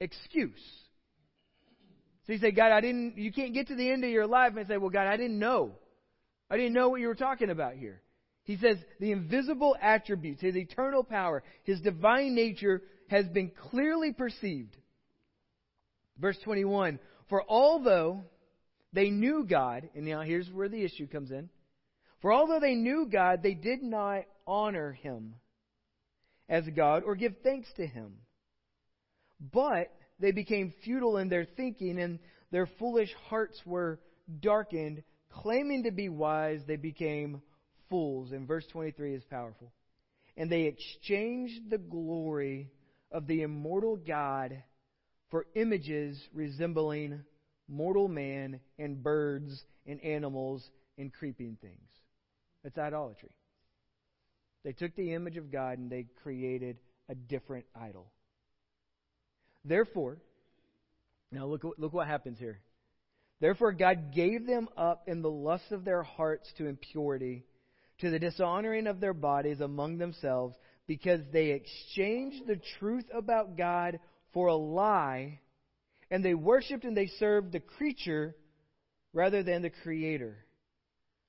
excuse. 0.00 0.52
So 2.26 2.32
you 2.32 2.38
say, 2.38 2.52
God, 2.52 2.72
I 2.72 2.80
didn't, 2.80 3.18
you 3.18 3.32
can't 3.32 3.54
get 3.54 3.68
to 3.68 3.74
the 3.74 3.90
end 3.90 4.04
of 4.04 4.10
your 4.10 4.26
life 4.26 4.52
and 4.56 4.66
say, 4.68 4.76
well, 4.76 4.90
God, 4.90 5.06
I 5.06 5.16
didn't 5.16 5.38
know. 5.38 5.72
I 6.50 6.56
didn't 6.56 6.72
know 6.72 6.88
what 6.88 7.00
you 7.00 7.08
were 7.08 7.14
talking 7.14 7.50
about 7.50 7.74
here. 7.74 8.00
He 8.44 8.56
says, 8.56 8.76
the 9.00 9.12
invisible 9.12 9.76
attributes, 9.80 10.42
His 10.42 10.56
eternal 10.56 11.04
power, 11.04 11.42
His 11.64 11.80
divine 11.80 12.34
nature 12.34 12.82
has 13.08 13.26
been 13.26 13.50
clearly 13.70 14.12
perceived. 14.12 14.76
Verse 16.18 16.36
21, 16.44 16.98
for 17.28 17.42
although 17.48 18.24
they 18.92 19.10
knew 19.10 19.44
God, 19.48 19.88
and 19.94 20.04
now 20.04 20.22
here's 20.22 20.50
where 20.50 20.68
the 20.68 20.84
issue 20.84 21.06
comes 21.06 21.30
in. 21.30 21.48
For 22.20 22.32
although 22.32 22.60
they 22.60 22.74
knew 22.74 23.08
God, 23.10 23.42
they 23.42 23.54
did 23.54 23.82
not 23.82 24.24
honor 24.46 24.92
him 24.92 25.34
as 26.48 26.64
God 26.76 27.02
or 27.04 27.16
give 27.16 27.34
thanks 27.42 27.68
to 27.76 27.86
him. 27.86 28.18
But 29.40 29.92
they 30.20 30.30
became 30.30 30.72
futile 30.84 31.16
in 31.16 31.28
their 31.28 31.46
thinking, 31.56 31.98
and 32.00 32.18
their 32.50 32.68
foolish 32.78 33.12
hearts 33.28 33.60
were 33.66 33.98
darkened. 34.40 35.02
Claiming 35.30 35.84
to 35.84 35.90
be 35.90 36.08
wise, 36.08 36.60
they 36.66 36.76
became 36.76 37.42
fools. 37.88 38.32
And 38.32 38.46
verse 38.46 38.66
23 38.70 39.14
is 39.14 39.24
powerful. 39.24 39.72
And 40.36 40.50
they 40.50 40.62
exchanged 40.62 41.70
the 41.70 41.78
glory 41.78 42.70
of 43.10 43.26
the 43.26 43.42
immortal 43.42 43.96
God 43.96 44.62
for 45.30 45.46
images 45.54 46.22
resembling 46.32 47.24
mortal 47.72 48.06
man 48.06 48.60
and 48.78 49.02
birds 49.02 49.64
and 49.86 50.02
animals 50.04 50.68
and 50.98 51.12
creeping 51.12 51.56
things. 51.60 51.88
That's 52.62 52.78
idolatry. 52.78 53.34
They 54.64 54.72
took 54.72 54.94
the 54.94 55.14
image 55.14 55.36
of 55.36 55.50
God 55.50 55.78
and 55.78 55.90
they 55.90 56.06
created 56.22 56.76
a 57.08 57.14
different 57.14 57.66
idol. 57.74 58.06
Therefore, 59.64 60.18
now 61.32 61.46
look, 61.46 61.64
look 61.78 61.92
what 61.92 62.06
happens 62.06 62.38
here. 62.38 62.60
Therefore, 63.40 63.72
God 63.72 64.12
gave 64.14 64.46
them 64.46 64.68
up 64.76 65.08
in 65.08 65.22
the 65.22 65.30
lust 65.30 65.72
of 65.72 65.84
their 65.84 66.02
hearts 66.02 66.48
to 66.58 66.66
impurity, 66.66 67.44
to 67.98 68.10
the 68.10 68.18
dishonoring 68.18 68.86
of 68.86 69.00
their 69.00 69.14
bodies 69.14 69.60
among 69.60 69.98
themselves, 69.98 70.54
because 70.86 71.20
they 71.32 71.50
exchanged 71.50 72.46
the 72.46 72.60
truth 72.78 73.06
about 73.12 73.56
God 73.56 73.98
for 74.32 74.46
a 74.46 74.54
lie 74.54 75.40
and 76.12 76.22
they 76.22 76.34
worshiped 76.34 76.84
and 76.84 76.94
they 76.94 77.06
served 77.18 77.52
the 77.52 77.58
creature 77.58 78.36
rather 79.14 79.42
than 79.42 79.62
the 79.62 79.70
creator 79.70 80.36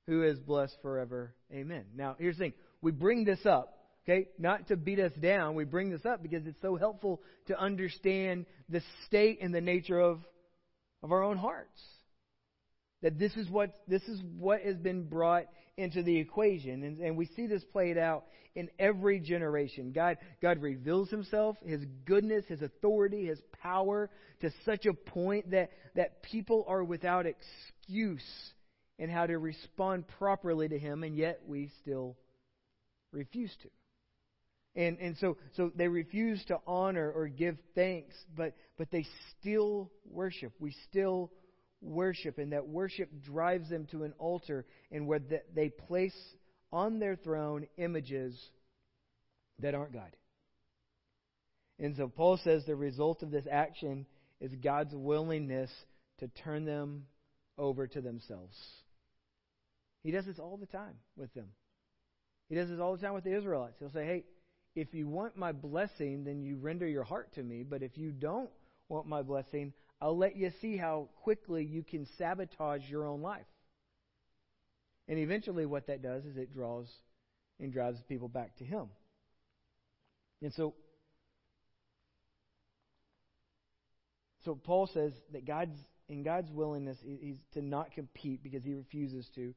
who 0.08 0.24
is 0.24 0.38
blessed 0.40 0.76
forever. 0.82 1.34
Amen. 1.54 1.86
Now, 1.96 2.18
here's 2.20 2.36
the 2.36 2.44
thing. 2.44 2.54
We 2.82 2.92
bring 2.92 3.24
this 3.24 3.46
up, 3.46 3.78
okay? 4.04 4.28
Not 4.38 4.68
to 4.68 4.76
beat 4.76 5.00
us 5.00 5.14
down. 5.14 5.56
We 5.56 5.64
bring 5.64 5.90
this 5.90 6.06
up 6.06 6.22
because 6.22 6.46
it's 6.46 6.62
so 6.62 6.76
helpful 6.76 7.22
to 7.48 7.58
understand 7.58 8.46
the 8.68 8.82
state 9.08 9.40
and 9.42 9.56
the 9.56 9.62
nature 9.62 10.02
of, 10.02 10.20
of 11.02 11.14
our 11.14 11.24
own 11.24 11.38
hearts. 11.38 11.82
That 13.04 13.20
this 13.20 13.36
is 13.36 13.50
what 13.50 13.76
this 13.88 14.02
is 14.04 14.20
what 14.40 14.62
has 14.62 14.78
been 14.78 15.04
brought 15.04 15.46
into 15.78 16.04
the 16.04 16.18
equation. 16.18 16.84
And, 16.84 17.00
and 17.00 17.18
we 17.18 17.28
see 17.36 17.48
this 17.48 17.64
played 17.66 17.98
out 17.98 18.26
in 18.56 18.70
every 18.78 19.20
generation. 19.20 19.92
God, 19.92 20.18
God 20.42 20.62
reveals 20.62 21.10
himself, 21.10 21.58
his 21.66 21.82
goodness, 22.06 22.46
his 22.48 22.62
authority, 22.62 23.26
his 23.26 23.40
power 23.62 24.10
to 24.42 24.52
such 24.66 24.86
a 24.86 24.94
point 24.94 25.52
that, 25.52 25.72
that 25.96 26.22
people 26.24 26.66
are 26.68 26.84
without 26.84 27.26
excuse 27.26 28.24
in 29.00 29.10
how 29.10 29.26
to 29.26 29.38
respond 29.38 30.06
properly 30.20 30.68
to 30.68 30.78
him, 30.78 31.04
and 31.04 31.18
yet 31.18 31.42
we 31.48 31.72
still 31.82 32.16
refuse 33.12 33.54
to. 33.64 33.70
And, 34.76 34.98
and 35.00 35.18
so, 35.18 35.38
so 35.56 35.72
they 35.76 35.88
refuse 35.88 36.44
to 36.46 36.60
honor 36.66 37.12
or 37.12 37.28
give 37.28 37.58
thanks, 37.76 38.16
but, 38.36 38.56
but 38.78 38.90
they 38.92 39.06
still 39.40 39.92
worship. 40.10 40.54
We 40.60 40.76
still 40.90 41.32
worship, 41.84 42.38
and 42.38 42.54
that 42.54 42.68
worship 42.68 43.10
drives 43.22 43.70
them 43.70 43.88
to 43.92 44.04
an 44.04 44.14
altar 44.18 44.66
and 44.92 45.08
where 45.08 45.20
they 45.54 45.70
place 45.70 46.16
on 46.72 47.00
their 47.00 47.16
throne 47.16 47.68
images 47.78 48.40
that 49.60 49.76
aren't 49.76 49.94
God. 49.94 50.16
And 51.80 51.96
so 51.96 52.08
Paul 52.08 52.40
says 52.44 52.64
the 52.66 52.76
result 52.76 53.24
of 53.24 53.32
this 53.32 53.46
action 53.52 54.06
is 54.40 54.52
God's 54.64 54.94
willingness 54.94 55.70
to 56.20 56.28
turn 56.28 56.66
them 56.66 57.06
over 57.58 57.88
to 57.88 58.02
themselves. 58.02 58.56
He 60.04 60.12
does 60.12 60.26
this 60.26 60.40
all 60.40 60.58
the 60.58 60.66
time 60.66 60.96
with 61.16 61.34
them. 61.34 61.48
He 62.50 62.56
does 62.56 62.70
this 62.70 62.80
all 62.80 62.96
the 62.96 63.02
time 63.02 63.14
with 63.14 63.24
the 63.24 63.36
Israelites. 63.36 63.76
He'll 63.80 63.92
say, 63.92 64.06
Hey, 64.06 64.24
if 64.76 64.94
you 64.94 65.08
want 65.08 65.38
my 65.38 65.52
blessing, 65.52 66.24
then 66.24 66.42
you 66.42 66.58
render 66.58 66.88
your 66.88 67.04
heart 67.04 67.34
to 67.36 67.44
me. 67.44 67.64
But 67.64 67.84
if 67.84 67.98
you 67.98 68.12
don't 68.12 68.50
want 68.90 69.08
my 69.08 69.22
blessing, 69.22 69.74
I'll 70.04 70.18
let 70.18 70.36
you 70.36 70.52
see 70.60 70.76
how 70.76 71.08
quickly 71.24 71.64
you 71.64 71.82
can 71.82 72.06
sabotage 72.18 72.82
your 72.90 73.08
own 73.08 73.22
life. 73.22 73.46
And 75.08 75.18
eventually, 75.18 75.66
what 75.66 75.88
that 75.88 76.02
does 76.02 76.26
is 76.26 76.36
it 76.36 76.54
draws 76.54 76.88
and 77.58 77.72
drives 77.72 78.00
people 78.10 78.28
back 78.28 78.58
to 78.58 78.66
Him. 78.66 78.88
And 80.42 80.54
so, 80.56 80.74
so 84.44 84.56
Paul 84.56 84.90
says 84.94 85.14
that 85.32 85.48
God's 85.48 85.78
in 86.10 86.22
God's 86.22 86.52
willingness, 86.52 86.98
he's 87.02 87.38
to 87.54 87.62
not 87.62 87.94
compete 87.94 88.44
because 88.44 88.66
he 88.66 88.74
refuses 88.74 89.26
to, 89.36 89.54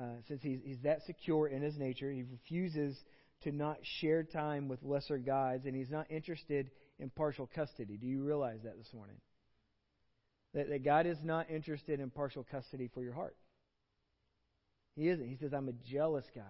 uh, 0.00 0.02
since 0.28 0.40
he's 0.42 0.60
he's 0.64 0.78
that 0.84 1.02
secure 1.06 1.48
in 1.48 1.60
his 1.60 1.76
nature. 1.76 2.08
He 2.12 2.22
refuses 2.22 2.96
to 3.42 3.50
not 3.50 3.78
share 4.00 4.22
time 4.22 4.68
with 4.68 4.80
lesser 4.84 5.18
gods, 5.18 5.66
and 5.66 5.74
he's 5.74 5.90
not 5.90 6.08
interested 6.08 6.70
in 7.00 7.10
partial 7.10 7.50
custody. 7.52 7.96
Do 7.96 8.06
you 8.06 8.22
realize 8.22 8.60
that 8.62 8.78
this 8.78 8.94
morning? 8.94 9.16
That, 10.54 10.68
that 10.70 10.84
God 10.84 11.06
is 11.06 11.18
not 11.22 11.50
interested 11.50 12.00
in 12.00 12.10
partial 12.10 12.46
custody 12.50 12.88
for 12.92 13.02
your 13.02 13.12
heart. 13.12 13.36
He 14.96 15.08
isn't. 15.08 15.28
He 15.28 15.36
says, 15.36 15.52
I'm 15.52 15.68
a 15.68 15.92
jealous 15.92 16.24
God. 16.34 16.44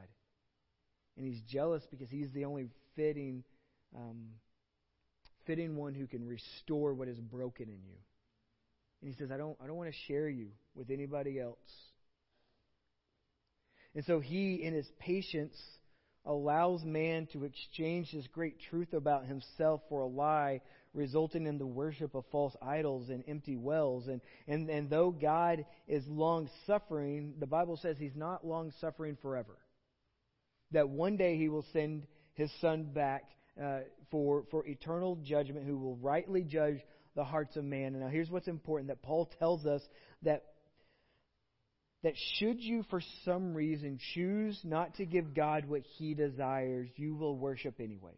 And 1.16 1.26
he's 1.26 1.40
jealous 1.42 1.82
because 1.90 2.08
he's 2.08 2.32
the 2.32 2.44
only 2.44 2.68
fitting, 2.94 3.42
um, 3.94 4.28
fitting 5.46 5.76
one 5.76 5.94
who 5.94 6.06
can 6.06 6.26
restore 6.26 6.94
what 6.94 7.08
is 7.08 7.18
broken 7.18 7.68
in 7.68 7.80
you. 7.84 7.96
And 9.02 9.10
he 9.10 9.16
says, 9.16 9.30
I 9.32 9.36
don't, 9.36 9.56
I 9.62 9.66
don't 9.66 9.76
want 9.76 9.90
to 9.90 10.12
share 10.12 10.28
you 10.28 10.48
with 10.74 10.90
anybody 10.90 11.40
else. 11.40 11.58
And 13.94 14.04
so 14.04 14.20
he, 14.20 14.54
in 14.62 14.74
his 14.74 14.86
patience, 15.00 15.56
allows 16.24 16.84
man 16.84 17.26
to 17.32 17.44
exchange 17.44 18.12
this 18.12 18.26
great 18.28 18.56
truth 18.70 18.92
about 18.92 19.26
himself 19.26 19.80
for 19.88 20.02
a 20.02 20.06
lie, 20.06 20.60
resulting 20.94 21.46
in 21.46 21.58
the 21.58 21.66
worship 21.66 22.14
of 22.14 22.24
false 22.30 22.54
idols 22.62 23.08
and 23.08 23.24
empty 23.28 23.56
wells. 23.56 24.08
And, 24.08 24.20
and, 24.46 24.68
and 24.68 24.90
though 24.90 25.10
God 25.10 25.64
is 25.86 26.06
long 26.06 26.48
suffering, 26.66 27.34
the 27.38 27.46
Bible 27.46 27.76
says 27.76 27.96
he's 27.98 28.16
not 28.16 28.46
long 28.46 28.72
suffering 28.80 29.16
forever. 29.20 29.56
That 30.72 30.88
one 30.88 31.16
day 31.16 31.36
he 31.36 31.48
will 31.48 31.64
send 31.72 32.06
his 32.34 32.50
son 32.60 32.84
back 32.94 33.24
uh, 33.62 33.80
for, 34.10 34.44
for 34.50 34.66
eternal 34.66 35.16
judgment, 35.16 35.66
who 35.66 35.78
will 35.78 35.96
rightly 35.96 36.42
judge 36.42 36.78
the 37.16 37.24
hearts 37.24 37.56
of 37.56 37.64
man. 37.64 37.94
And 37.94 38.00
now 38.00 38.08
here's 38.08 38.30
what's 38.30 38.48
important 38.48 38.88
that 38.88 39.02
Paul 39.02 39.30
tells 39.38 39.66
us 39.66 39.82
that 40.22 40.44
that 42.04 42.14
should 42.38 42.60
you 42.60 42.84
for 42.90 43.02
some 43.24 43.54
reason 43.54 43.98
choose 44.14 44.58
not 44.62 44.94
to 44.96 45.04
give 45.04 45.34
God 45.34 45.68
what 45.68 45.82
he 45.96 46.14
desires, 46.14 46.88
you 46.96 47.16
will 47.16 47.36
worship 47.36 47.80
anyways. 47.80 48.14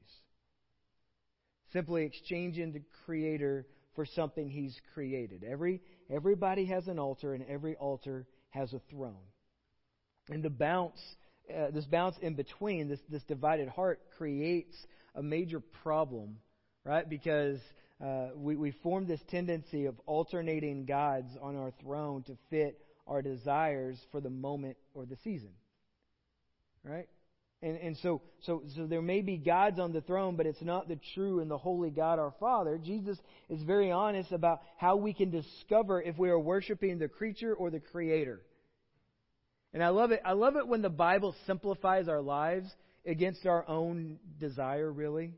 Simply 1.72 2.04
exchanging 2.04 2.72
the 2.72 2.82
creator 3.04 3.66
for 3.94 4.04
something 4.04 4.48
he's 4.48 4.76
created. 4.94 5.44
Every 5.44 5.80
everybody 6.08 6.66
has 6.66 6.88
an 6.88 6.98
altar 6.98 7.34
and 7.34 7.44
every 7.48 7.76
altar 7.76 8.26
has 8.50 8.72
a 8.72 8.80
throne. 8.90 9.26
And 10.28 10.42
the 10.42 10.50
bounce 10.50 11.00
uh, 11.50 11.70
this 11.72 11.84
bounce 11.84 12.16
in 12.20 12.34
between, 12.34 12.88
this 12.88 13.00
this 13.08 13.22
divided 13.24 13.68
heart 13.68 14.00
creates 14.16 14.76
a 15.14 15.22
major 15.22 15.60
problem, 15.60 16.38
right? 16.84 17.08
Because 17.08 17.58
uh, 18.04 18.28
we, 18.34 18.56
we 18.56 18.70
form 18.82 19.06
this 19.06 19.20
tendency 19.28 19.86
of 19.86 20.00
alternating 20.06 20.86
gods 20.86 21.28
on 21.42 21.56
our 21.56 21.72
throne 21.82 22.22
to 22.24 22.36
fit 22.48 22.80
our 23.06 23.20
desires 23.20 23.98
for 24.10 24.20
the 24.20 24.30
moment 24.30 24.76
or 24.94 25.04
the 25.04 25.16
season. 25.22 25.50
Right? 26.82 27.08
And, 27.62 27.76
and 27.76 27.96
so, 27.98 28.22
so, 28.46 28.62
so 28.74 28.86
there 28.86 29.02
may 29.02 29.20
be 29.20 29.36
gods 29.36 29.78
on 29.78 29.92
the 29.92 30.00
throne, 30.00 30.36
but 30.36 30.46
it's 30.46 30.62
not 30.62 30.88
the 30.88 30.98
true 31.14 31.40
and 31.40 31.50
the 31.50 31.58
holy 31.58 31.90
God 31.90 32.18
our 32.18 32.32
Father. 32.40 32.78
Jesus 32.78 33.18
is 33.50 33.62
very 33.62 33.90
honest 33.90 34.32
about 34.32 34.62
how 34.76 34.96
we 34.96 35.12
can 35.12 35.30
discover 35.30 36.00
if 36.00 36.16
we 36.16 36.30
are 36.30 36.38
worshiping 36.38 36.98
the 36.98 37.08
creature 37.08 37.54
or 37.54 37.70
the 37.70 37.80
Creator. 37.80 38.40
And 39.74 39.84
I 39.84 39.88
love 39.88 40.10
it. 40.10 40.22
I 40.24 40.32
love 40.32 40.56
it 40.56 40.66
when 40.66 40.80
the 40.82 40.88
Bible 40.88 41.34
simplifies 41.46 42.08
our 42.08 42.22
lives 42.22 42.68
against 43.06 43.46
our 43.46 43.68
own 43.68 44.18
desire, 44.40 44.90
really. 44.90 45.32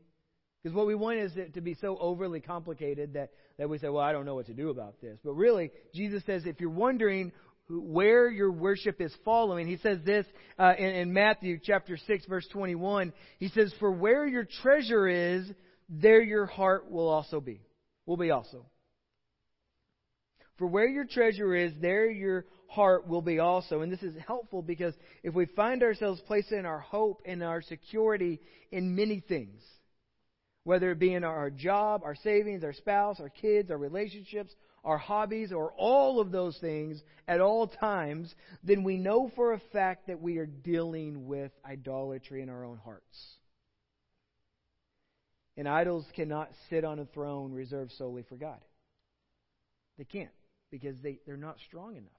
Because 0.61 0.75
what 0.75 0.87
we 0.87 0.95
want 0.95 1.19
is 1.19 1.35
it 1.35 1.55
to 1.55 1.61
be 1.61 1.75
so 1.75 1.97
overly 1.97 2.39
complicated 2.39 3.13
that, 3.15 3.31
that 3.57 3.69
we 3.69 3.77
say, 3.79 3.89
well, 3.89 4.03
I 4.03 4.13
don't 4.13 4.25
know 4.25 4.35
what 4.35 4.45
to 4.45 4.53
do 4.53 4.69
about 4.69 5.01
this. 5.01 5.19
But 5.23 5.33
really, 5.33 5.71
Jesus 5.93 6.23
says 6.25 6.43
if 6.45 6.61
you're 6.61 6.69
wondering 6.69 7.33
where 7.69 8.29
your 8.29 8.51
worship 8.51 8.99
is 9.01 9.13
following. 9.23 9.67
He 9.67 9.77
says 9.77 9.99
this 10.05 10.25
uh, 10.59 10.73
in, 10.77 10.89
in 10.89 11.13
Matthew 11.13 11.59
chapter 11.61 11.97
6, 11.97 12.25
verse 12.25 12.47
21. 12.51 13.13
He 13.39 13.49
says, 13.49 13.73
For 13.79 13.91
where 13.91 14.25
your 14.25 14.45
treasure 14.61 15.07
is, 15.07 15.49
there 15.89 16.21
your 16.21 16.45
heart 16.45 16.89
will 16.89 17.07
also 17.07 17.39
be. 17.39 17.61
Will 18.05 18.17
be 18.17 18.31
also. 18.31 18.65
For 20.57 20.67
where 20.67 20.87
your 20.87 21.05
treasure 21.05 21.55
is, 21.55 21.73
there 21.81 22.09
your 22.09 22.45
heart 22.67 23.07
will 23.07 23.21
be 23.21 23.39
also. 23.39 23.81
And 23.81 23.91
this 23.91 24.03
is 24.03 24.15
helpful 24.27 24.61
because 24.61 24.93
if 25.23 25.33
we 25.33 25.45
find 25.45 25.83
ourselves 25.83 26.21
placing 26.27 26.65
our 26.65 26.79
hope 26.79 27.21
and 27.25 27.43
our 27.43 27.61
security 27.61 28.39
in 28.71 28.95
many 28.95 29.19
things, 29.19 29.61
whether 30.63 30.91
it 30.91 30.99
be 30.99 31.13
in 31.13 31.23
our 31.23 31.49
job, 31.49 32.01
our 32.03 32.15
savings, 32.15 32.63
our 32.63 32.73
spouse, 32.73 33.19
our 33.19 33.29
kids, 33.29 33.71
our 33.71 33.77
relationships, 33.77 34.53
our 34.83 34.97
hobbies, 34.97 35.51
or 35.51 35.71
all 35.77 36.19
of 36.19 36.31
those 36.31 36.57
things 36.57 37.01
at 37.27 37.39
all 37.39 37.67
times, 37.67 38.33
then 38.63 38.83
we 38.83 38.97
know 38.97 39.31
for 39.35 39.53
a 39.53 39.61
fact 39.71 40.07
that 40.07 40.21
we 40.21 40.37
are 40.37 40.45
dealing 40.45 41.25
with 41.25 41.51
idolatry 41.65 42.41
in 42.41 42.49
our 42.49 42.65
own 42.65 42.77
hearts. 42.83 43.17
And 45.55 45.67
idols 45.67 46.05
cannot 46.15 46.49
sit 46.69 46.83
on 46.83 46.99
a 46.99 47.05
throne 47.05 47.53
reserved 47.53 47.91
solely 47.97 48.23
for 48.27 48.35
God. 48.35 48.59
They 49.97 50.05
can't 50.05 50.31
because 50.71 50.95
they, 51.03 51.19
they're 51.25 51.37
not 51.37 51.57
strong 51.67 51.95
enough. 51.95 52.11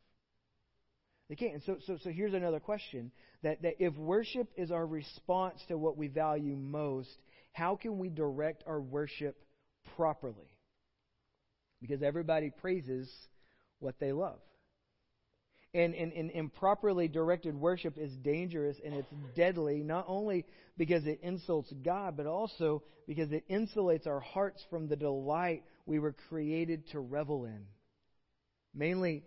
They 1.29 1.35
can't. 1.35 1.55
And 1.55 1.63
so, 1.65 1.77
so, 1.87 1.99
so 2.03 2.11
here's 2.11 2.35
another 2.35 2.61
question 2.61 3.11
that, 3.43 3.63
that 3.63 3.83
if 3.83 3.97
worship 3.97 4.49
is 4.57 4.71
our 4.71 4.87
response 4.87 5.61
to 5.69 5.77
what 5.77 5.97
we 5.97 6.07
value 6.07 6.55
most, 6.55 7.11
how 7.53 7.77
can 7.77 7.99
we 7.99 8.09
direct 8.09 8.63
our 8.67 8.81
worship 8.81 9.37
properly? 9.97 10.54
Because 11.87 12.03
everybody 12.03 12.51
praises 12.51 13.11
what 13.79 13.97
they 14.01 14.13
love. 14.13 14.39
And, 15.75 15.95
and, 15.95 16.13
and 16.13 16.31
improperly 16.31 17.09
directed 17.09 17.55
worship 17.55 17.99
is 17.99 18.13
dangerous 18.17 18.77
and 18.83 18.95
it's 18.95 19.13
deadly, 19.37 19.83
not 19.83 20.07
only 20.09 20.47
because 20.79 21.05
it 21.05 21.21
insults 21.23 21.73
God, 21.85 22.17
but 22.17 22.27
also 22.27 22.83
because 23.07 23.33
it 23.33 23.45
insulates 23.51 24.07
our 24.07 24.21
hearts 24.21 24.63
from 24.71 24.89
the 24.89 24.97
delight 24.97 25.63
we 25.85 25.99
were 25.99 26.15
created 26.29 26.89
to 26.93 27.01
revel 27.01 27.45
in. 27.45 27.67
Mainly, 28.73 29.25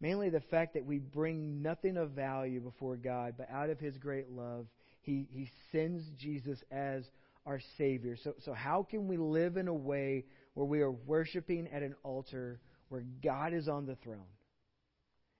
mainly 0.00 0.30
the 0.30 0.40
fact 0.40 0.74
that 0.74 0.86
we 0.86 0.98
bring 0.98 1.60
nothing 1.60 1.98
of 1.98 2.12
value 2.12 2.60
before 2.60 2.96
God, 2.96 3.34
but 3.36 3.50
out 3.50 3.68
of 3.68 3.78
His 3.78 3.98
great 3.98 4.30
love, 4.30 4.66
He, 5.02 5.26
he 5.30 5.50
sends 5.70 6.04
Jesus 6.18 6.58
as 6.70 7.04
our 7.44 7.60
Savior. 7.76 8.16
So, 8.22 8.34
so 8.44 8.54
how 8.54 8.86
can 8.88 9.08
we 9.08 9.16
live 9.16 9.56
in 9.56 9.68
a 9.68 9.74
way 9.74 10.24
where 10.54 10.66
we 10.66 10.80
are 10.80 10.90
worshiping 10.90 11.68
at 11.72 11.82
an 11.82 11.94
altar 12.02 12.60
where 12.88 13.04
God 13.22 13.52
is 13.52 13.68
on 13.68 13.86
the 13.86 13.96
throne? 13.96 14.26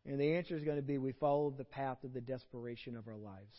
And 0.06 0.18
the 0.18 0.36
answer 0.36 0.56
is 0.56 0.64
going 0.64 0.76
to 0.76 0.82
be 0.82 0.98
we 0.98 1.12
follow 1.12 1.50
the 1.56 1.64
path 1.64 1.98
of 2.04 2.12
the 2.12 2.20
desperation 2.20 2.96
of 2.96 3.06
our 3.06 3.16
lives. 3.16 3.56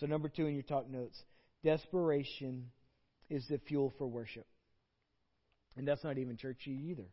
So, 0.00 0.06
number 0.06 0.28
two 0.28 0.46
in 0.46 0.54
your 0.54 0.62
talk 0.62 0.88
notes 0.88 1.20
desperation 1.62 2.70
is 3.28 3.46
the 3.48 3.58
fuel 3.58 3.92
for 3.98 4.06
worship. 4.06 4.46
And 5.76 5.86
that's 5.86 6.04
not 6.04 6.18
even 6.18 6.36
churchy 6.36 6.88
either. 6.90 7.06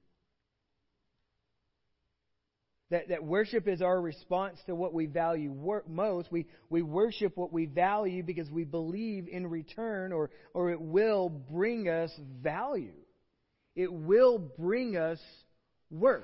That, 2.91 3.09
that 3.09 3.23
worship 3.23 3.67
is 3.67 3.81
our 3.83 4.01
response 4.01 4.57
to 4.65 4.73
what 4.73 4.93
we 4.93 5.05
value 5.05 5.51
wor- 5.51 5.83
most. 5.87 6.31
We, 6.31 6.47
we 6.69 6.81
worship 6.81 7.37
what 7.37 7.53
we 7.53 7.67
value 7.67 8.23
because 8.23 8.49
we 8.49 8.63
believe 8.63 9.27
in 9.27 9.45
return 9.45 10.11
or, 10.11 10.31
or 10.55 10.71
it 10.71 10.81
will 10.81 11.29
bring 11.29 11.87
us 11.87 12.11
value. 12.41 12.93
It 13.75 13.91
will 13.91 14.37
bring 14.37 14.97
us 14.97 15.19
worth. 15.89 16.23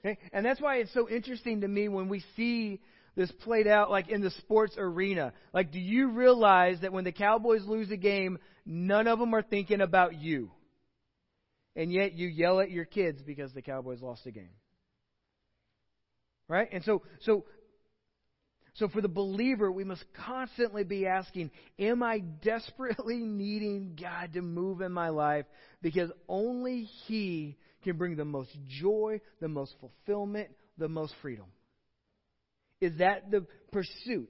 Okay? 0.00 0.18
And 0.32 0.44
that's 0.44 0.60
why 0.60 0.76
it's 0.76 0.92
so 0.92 1.08
interesting 1.08 1.62
to 1.62 1.68
me 1.68 1.88
when 1.88 2.08
we 2.08 2.22
see 2.36 2.80
this 3.16 3.32
played 3.42 3.66
out 3.66 3.90
like 3.90 4.08
in 4.08 4.20
the 4.20 4.30
sports 4.30 4.74
arena. 4.78 5.32
Like, 5.52 5.72
do 5.72 5.80
you 5.80 6.10
realize 6.10 6.80
that 6.82 6.92
when 6.92 7.04
the 7.04 7.12
Cowboys 7.12 7.64
lose 7.64 7.90
a 7.90 7.96
game, 7.96 8.38
none 8.64 9.08
of 9.08 9.18
them 9.18 9.34
are 9.34 9.42
thinking 9.42 9.80
about 9.80 10.20
you? 10.20 10.50
And 11.74 11.92
yet 11.92 12.14
you 12.14 12.28
yell 12.28 12.60
at 12.60 12.70
your 12.70 12.84
kids 12.84 13.22
because 13.22 13.52
the 13.52 13.62
Cowboys 13.62 14.00
lost 14.02 14.26
a 14.26 14.30
game. 14.30 14.50
Right? 16.48 16.68
And 16.70 16.84
so, 16.84 17.02
so, 17.22 17.44
so 18.76 18.88
for 18.88 19.00
the 19.00 19.08
believer, 19.08 19.72
we 19.72 19.84
must 19.84 20.04
constantly 20.26 20.84
be 20.84 21.06
asking, 21.06 21.50
am 21.78 22.02
I 22.02 22.18
desperately 22.18 23.16
needing 23.24 23.98
God 24.00 24.34
to 24.34 24.42
move 24.42 24.82
in 24.82 24.92
my 24.92 25.08
life? 25.08 25.46
Because 25.80 26.10
only 26.28 26.82
He 27.06 27.56
can 27.84 27.96
bring 27.96 28.16
the 28.16 28.24
most 28.24 28.50
joy, 28.80 29.20
the 29.40 29.48
most 29.48 29.74
fulfillment, 29.80 30.50
the 30.76 30.88
most 30.88 31.14
freedom. 31.22 31.46
Is 32.80 32.98
that 32.98 33.30
the 33.30 33.46
pursuit? 33.72 34.28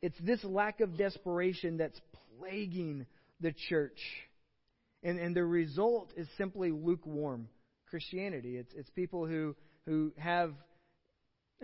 It's 0.00 0.18
this 0.22 0.42
lack 0.42 0.80
of 0.80 0.96
desperation 0.96 1.76
that's 1.76 2.00
plaguing 2.38 3.04
the 3.40 3.52
church. 3.68 3.98
And, 5.02 5.18
and 5.18 5.36
the 5.36 5.44
result 5.44 6.12
is 6.16 6.26
simply 6.38 6.70
lukewarm 6.70 7.48
Christianity. 7.90 8.56
It's, 8.56 8.72
it's 8.74 8.90
people 8.90 9.26
who, 9.26 9.54
who 9.84 10.12
have 10.16 10.54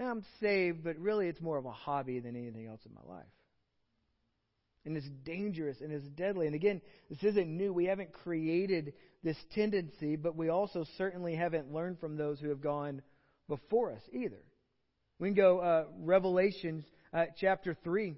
I'm 0.01 0.25
saved, 0.41 0.85
but 0.85 0.97
really 0.99 1.29
it's 1.29 1.41
more 1.41 1.59
of 1.59 1.67
a 1.67 1.73
hobby 1.73 2.19
than 2.21 2.37
anything 2.37 2.67
else 2.67 2.81
in 2.87 2.95
my 2.95 3.15
life. 3.15 3.27
And 4.85 4.97
it's 4.97 5.09
dangerous 5.25 5.81
and 5.81 5.93
it's 5.93 6.09
deadly. 6.09 6.47
And 6.47 6.55
again, 6.55 6.81
this 7.09 7.23
isn't 7.23 7.47
new. 7.47 7.73
We 7.73 7.85
haven't 7.85 8.13
created 8.13 8.95
this 9.23 9.37
tendency, 9.55 10.17
but 10.17 10.37
we 10.37 10.49
also 10.49 10.85
certainly 10.99 11.37
haven't 11.37 11.73
learned 11.73 12.01
from 12.01 12.17
those 12.17 12.41
who 12.41 12.49
have 12.49 12.61
gone 12.61 13.03
before 13.49 13.93
us 13.93 14.03
either. 14.13 14.41
We 15.19 15.29
can 15.29 15.35
go 15.35 15.61
uh, 15.61 15.85
Revelations 16.01 16.85
uh, 17.13 17.27
chapter 17.39 17.77
3. 17.85 18.17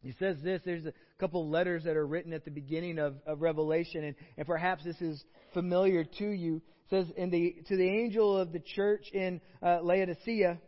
He 0.00 0.14
says 0.18 0.36
this. 0.42 0.62
There's 0.64 0.86
a 0.86 0.92
couple 1.20 1.48
letters 1.48 1.84
that 1.84 1.96
are 1.96 2.06
written 2.06 2.32
at 2.32 2.44
the 2.44 2.50
beginning 2.50 2.98
of, 2.98 3.16
of 3.26 3.40
Revelation, 3.40 4.04
and, 4.04 4.16
and 4.36 4.46
perhaps 4.46 4.84
this 4.84 5.00
is 5.00 5.22
familiar 5.54 6.04
to 6.04 6.28
you. 6.28 6.56
It 6.56 6.90
says, 6.90 7.06
in 7.16 7.30
the, 7.30 7.56
To 7.68 7.76
the 7.76 7.88
angel 7.88 8.36
of 8.36 8.52
the 8.52 8.60
church 8.60 9.10
in 9.12 9.40
uh, 9.62 9.80
Laodicea, 9.82 10.58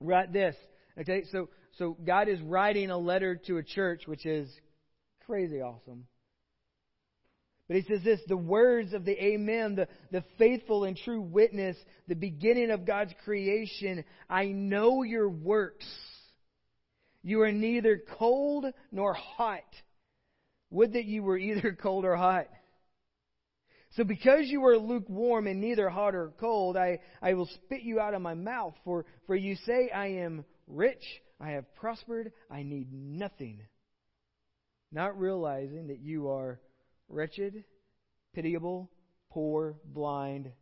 write 0.00 0.32
this. 0.32 0.56
Okay, 0.98 1.24
so 1.30 1.48
so 1.78 1.96
God 2.04 2.28
is 2.28 2.40
writing 2.40 2.90
a 2.90 2.98
letter 2.98 3.36
to 3.46 3.58
a 3.58 3.62
church, 3.62 4.02
which 4.06 4.24
is 4.24 4.48
crazy 5.26 5.60
awesome. 5.60 6.06
But 7.68 7.76
he 7.76 7.82
says 7.82 8.02
this 8.04 8.20
the 8.28 8.36
words 8.36 8.92
of 8.92 9.04
the 9.04 9.22
Amen, 9.22 9.74
the, 9.74 9.88
the 10.12 10.24
faithful 10.38 10.84
and 10.84 10.96
true 10.96 11.20
witness, 11.20 11.76
the 12.06 12.14
beginning 12.14 12.70
of 12.70 12.86
God's 12.86 13.12
creation. 13.24 14.04
I 14.30 14.46
know 14.46 15.02
your 15.02 15.28
works. 15.28 15.86
You 17.22 17.42
are 17.42 17.52
neither 17.52 18.00
cold 18.18 18.66
nor 18.92 19.14
hot. 19.14 19.64
Would 20.70 20.92
that 20.92 21.06
you 21.06 21.22
were 21.22 21.36
either 21.36 21.76
cold 21.82 22.04
or 22.04 22.16
hot. 22.16 22.46
So 23.96 24.04
because 24.04 24.46
you 24.46 24.64
are 24.66 24.76
lukewarm 24.76 25.46
and 25.46 25.60
neither 25.60 25.88
hot 25.88 26.14
or 26.14 26.32
cold, 26.38 26.76
I, 26.76 27.00
I 27.22 27.32
will 27.32 27.46
spit 27.46 27.80
you 27.80 27.98
out 27.98 28.12
of 28.12 28.20
my 28.20 28.34
mouth. 28.34 28.74
For, 28.84 29.06
for 29.26 29.34
you 29.34 29.56
say, 29.64 29.88
I 29.90 30.08
am 30.08 30.44
rich, 30.66 31.02
I 31.40 31.50
have 31.52 31.74
prospered, 31.76 32.32
I 32.50 32.62
need 32.62 32.92
nothing. 32.92 33.62
Not 34.92 35.18
realizing 35.18 35.86
that 35.86 36.00
you 36.00 36.28
are 36.28 36.60
wretched, 37.08 37.64
pitiable, 38.34 38.90
poor, 39.30 39.76
blind, 39.84 40.52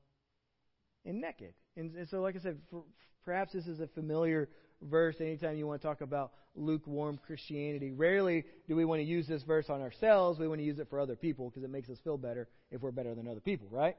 and 1.05 1.21
naked. 1.21 1.55
And, 1.77 1.95
and 1.97 2.09
so, 2.09 2.21
like 2.21 2.37
I 2.37 2.41
said, 2.41 2.59
for, 2.71 2.85
perhaps 3.25 3.53
this 3.53 3.67
is 3.67 3.81
a 3.81 3.89
familiar 3.89 4.49
verse 4.85 5.17
anytime 5.21 5.57
you 5.57 5.67
want 5.67 5.81
to 5.81 5.87
talk 5.87 6.01
about 6.01 6.33
lukewarm 6.55 7.19
Christianity. 7.27 7.91
Rarely 7.91 8.45
do 8.69 8.77
we 8.77 8.85
want 8.85 9.01
to 9.01 9.05
use 9.05 9.27
this 9.27 9.43
verse 9.43 9.67
on 9.69 9.81
ourselves. 9.81 10.39
We 10.39 10.49
want 10.49 10.61
to 10.61 10.65
use 10.65 10.79
it 10.79 10.89
for 10.89 11.01
other 11.01 11.17
people 11.17 11.49
because 11.49 11.65
it 11.65 11.71
makes 11.71 11.89
us 11.89 11.99
feel 12.05 12.17
better 12.17 12.49
if 12.71 12.81
we're 12.81 12.93
better 12.93 13.15
than 13.15 13.29
other 13.29 13.41
people, 13.41 13.69
right? 13.71 13.97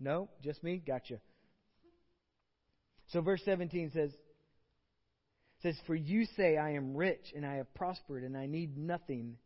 No? 0.00 0.28
Just 0.42 0.62
me? 0.62 0.82
Gotcha. 0.84 1.18
So 3.12 3.20
verse 3.20 3.42
17 3.44 3.90
says, 3.92 4.10
says, 5.62 5.76
For 5.86 5.94
you 5.94 6.26
say, 6.36 6.56
I 6.56 6.72
am 6.72 6.96
rich 6.96 7.32
and 7.34 7.46
I 7.46 7.56
have 7.56 7.72
prospered 7.74 8.24
and 8.24 8.36
I 8.36 8.46
need 8.46 8.76
nothing. 8.76 9.36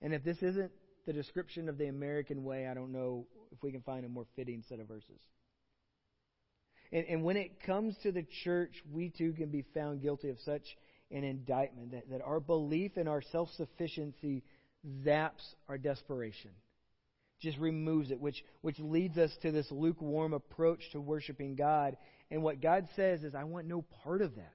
And 0.00 0.14
if 0.14 0.24
this 0.24 0.38
isn't 0.42 0.70
the 1.06 1.12
description 1.12 1.68
of 1.68 1.76
the 1.76 1.86
American 1.86 2.44
way, 2.44 2.66
I 2.66 2.74
don't 2.74 2.92
know 2.92 3.26
if 3.52 3.62
we 3.62 3.72
can 3.72 3.82
find 3.82 4.04
a 4.04 4.08
more 4.08 4.26
fitting 4.36 4.62
set 4.68 4.80
of 4.80 4.88
verses. 4.88 5.20
And, 6.92 7.06
and 7.06 7.22
when 7.22 7.36
it 7.36 7.62
comes 7.62 7.96
to 8.02 8.12
the 8.12 8.26
church, 8.44 8.82
we 8.92 9.10
too 9.10 9.32
can 9.32 9.50
be 9.50 9.64
found 9.74 10.02
guilty 10.02 10.30
of 10.30 10.38
such 10.44 10.64
an 11.10 11.24
indictment 11.24 11.92
that, 11.92 12.10
that 12.10 12.22
our 12.22 12.40
belief 12.40 12.96
in 12.96 13.08
our 13.08 13.22
self 13.22 13.48
sufficiency 13.56 14.42
zaps 15.04 15.54
our 15.68 15.78
desperation, 15.78 16.50
just 17.40 17.58
removes 17.58 18.10
it, 18.10 18.20
which, 18.20 18.44
which 18.60 18.78
leads 18.78 19.18
us 19.18 19.30
to 19.42 19.52
this 19.52 19.70
lukewarm 19.70 20.32
approach 20.32 20.80
to 20.92 21.00
worshiping 21.00 21.54
God. 21.56 21.96
And 22.30 22.42
what 22.42 22.60
God 22.60 22.88
says 22.96 23.22
is, 23.24 23.34
I 23.34 23.44
want 23.44 23.66
no 23.66 23.82
part 24.04 24.22
of 24.22 24.36
that. 24.36 24.54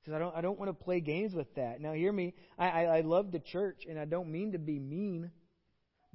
Because 0.00 0.14
I 0.14 0.18
don't, 0.20 0.36
I 0.36 0.40
don't 0.40 0.58
want 0.58 0.68
to 0.68 0.84
play 0.84 1.00
games 1.00 1.34
with 1.34 1.52
that. 1.56 1.80
Now, 1.80 1.92
hear 1.92 2.12
me. 2.12 2.34
I, 2.58 2.68
I, 2.68 2.82
I 2.98 3.00
love 3.00 3.32
the 3.32 3.40
church, 3.40 3.86
and 3.88 3.98
I 3.98 4.04
don't 4.04 4.30
mean 4.30 4.52
to 4.52 4.58
be 4.58 4.78
mean. 4.78 5.32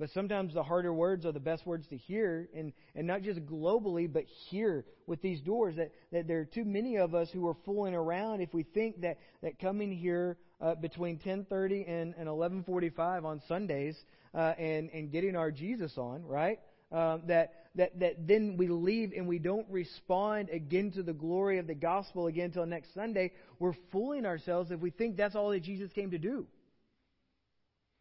But 0.02 0.10
sometimes 0.16 0.56
the 0.56 0.64
harder 0.64 0.92
words 0.92 1.28
are 1.28 1.32
the 1.32 1.40
best 1.40 1.64
words 1.64 1.86
to 1.90 1.96
hear, 1.96 2.50
and, 2.56 2.74
and 2.96 3.06
not 3.06 3.22
just 3.22 3.46
globally, 3.46 4.12
but 4.12 4.24
here 4.50 4.84
with 5.06 5.22
these 5.22 5.40
doors. 5.42 5.76
That, 5.76 5.92
that 6.12 6.28
there 6.28 6.40
are 6.40 6.46
too 6.46 6.66
many 6.66 6.98
of 6.98 7.14
us 7.14 7.30
who 7.32 7.48
are 7.48 7.56
fooling 7.66 7.94
around 7.94 8.42
if 8.42 8.52
we 8.52 8.64
think 8.64 9.02
that, 9.02 9.20
that 9.44 9.60
coming 9.60 9.92
here 9.92 10.38
uh, 10.60 10.74
between 10.74 11.20
10:30 11.20 11.88
and, 11.88 12.16
and 12.18 12.28
11:45 12.28 13.26
on 13.26 13.44
Sundays 13.48 13.96
uh, 14.34 14.56
and 14.58 14.90
and 14.90 15.12
getting 15.12 15.36
our 15.36 15.52
Jesus 15.52 15.96
on, 16.00 16.26
right? 16.26 16.60
Um, 16.92 17.22
that 17.28 17.68
that 17.76 18.00
that 18.00 18.28
then 18.28 18.58
we 18.58 18.70
leave 18.70 19.14
and 19.16 19.28
we 19.28 19.38
don't 19.38 19.68
respond 19.70 20.50
again 20.50 20.90
to 20.94 21.04
the 21.04 21.14
glory 21.14 21.60
of 21.60 21.68
the 21.68 21.76
gospel 21.76 22.26
again 22.26 22.46
until 22.46 22.66
next 22.66 22.92
Sunday. 22.96 23.34
We're 23.60 23.76
fooling 23.92 24.26
ourselves 24.26 24.72
if 24.72 24.80
we 24.80 24.90
think 24.90 25.16
that's 25.16 25.36
all 25.36 25.52
that 25.52 25.62
Jesus 25.62 25.92
came 25.94 26.10
to 26.10 26.18
do. 26.18 26.48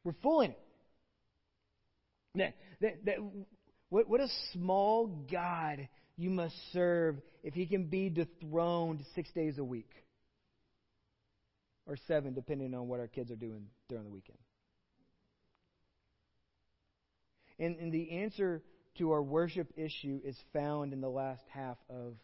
We're 0.03 0.15
fooling 0.23 0.53
it. 0.53 0.61
That, 2.37 2.55
that, 2.81 3.05
that, 3.07 3.17
what, 3.89 4.09
what 4.09 4.21
a 4.21 4.29
small 4.53 5.07
God 5.31 5.89
you 6.17 6.31
must 6.31 6.55
serve 6.73 7.17
if 7.43 7.55
he 7.55 7.67
can 7.67 7.87
be 7.87 8.09
dethroned 8.09 9.05
six 9.15 9.31
days 9.33 9.59
a 9.59 9.65
week. 9.65 9.91
Or 11.87 11.97
seven, 12.07 12.35
depending 12.35 12.75
on 12.75 12.87
what 12.89 13.01
our 13.01 13.09
kids 13.09 13.31
are 13.31 13.37
doing 13.37 13.67
during 13.89 14.05
the 14.05 14.11
weekend. 14.11 14.39
And, 17.59 17.77
and 17.77 17.93
the 17.93 18.11
answer 18.13 18.63
to 18.99 19.11
our 19.13 19.23
worship 19.23 19.73
issue 19.77 20.21
is 20.25 20.37
found 20.53 20.93
in 20.93 21.01
the 21.01 21.09
last 21.09 21.43
half 21.53 21.79
of 21.89 22.15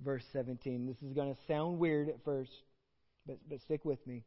verse 0.00 0.22
17. 0.32 0.86
This 0.86 0.96
is 1.02 1.14
going 1.14 1.34
to 1.34 1.40
sound 1.48 1.78
weird 1.78 2.08
at 2.08 2.22
first, 2.24 2.50
but, 3.26 3.38
but 3.48 3.60
stick 3.62 3.84
with 3.84 4.04
me. 4.06 4.24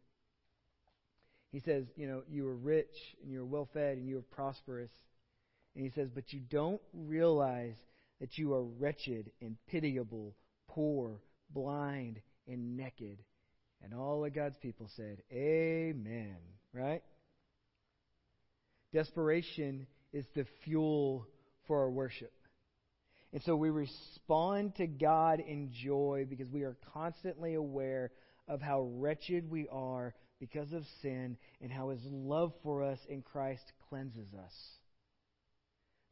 He 1.56 1.62
says, 1.62 1.86
you 1.96 2.06
know, 2.06 2.22
you 2.30 2.46
are 2.50 2.56
rich 2.58 2.92
and 3.24 3.32
you're 3.32 3.46
well 3.46 3.70
fed 3.74 3.98
and 3.98 4.10
you 4.10 4.18
are 4.18 4.36
prosperous. 4.36 4.90
And 5.74 5.86
he 5.86 5.90
says, 5.90 6.10
but 6.14 6.34
you 6.34 6.42
don't 6.42 6.82
realize 6.94 7.78
that 8.20 8.38
you 8.38 8.54
are 8.54 8.66
wretched 8.66 9.32
and 9.40 9.56
pitiable, 9.66 10.36
poor, 10.68 11.22
blind, 11.52 12.20
and 12.46 12.76
naked. 12.76 13.20
And 13.82 13.94
all 13.94 14.26
of 14.26 14.36
God's 14.36 14.58
people 14.58 14.90
said, 14.98 15.22
Amen. 15.32 16.36
Right? 16.74 17.02
Desperation 18.92 19.88
is 20.12 20.26
the 20.36 20.46
fuel 20.66 21.26
for 21.68 21.84
our 21.84 21.90
worship. 21.90 22.34
And 23.32 23.42
so 23.44 23.56
we 23.56 23.70
respond 23.70 24.76
to 24.76 24.88
God 24.88 25.40
in 25.40 25.72
joy 25.72 26.26
because 26.30 26.50
we 26.50 26.64
are 26.64 26.76
constantly 26.94 27.54
aware 27.54 28.12
of 28.46 28.62
how 28.62 28.90
wretched 28.98 29.50
we 29.50 29.70
are 29.72 30.14
because 30.40 30.74
of 30.74 30.86
sin 31.02 31.38
and 31.62 31.72
how 31.72 31.90
his 31.90 32.06
love 32.06 32.54
for 32.64 32.84
us 32.84 33.00
in 33.10 33.22
Christ 33.22 33.74
cleanses 33.90 34.34
us. 34.34 34.54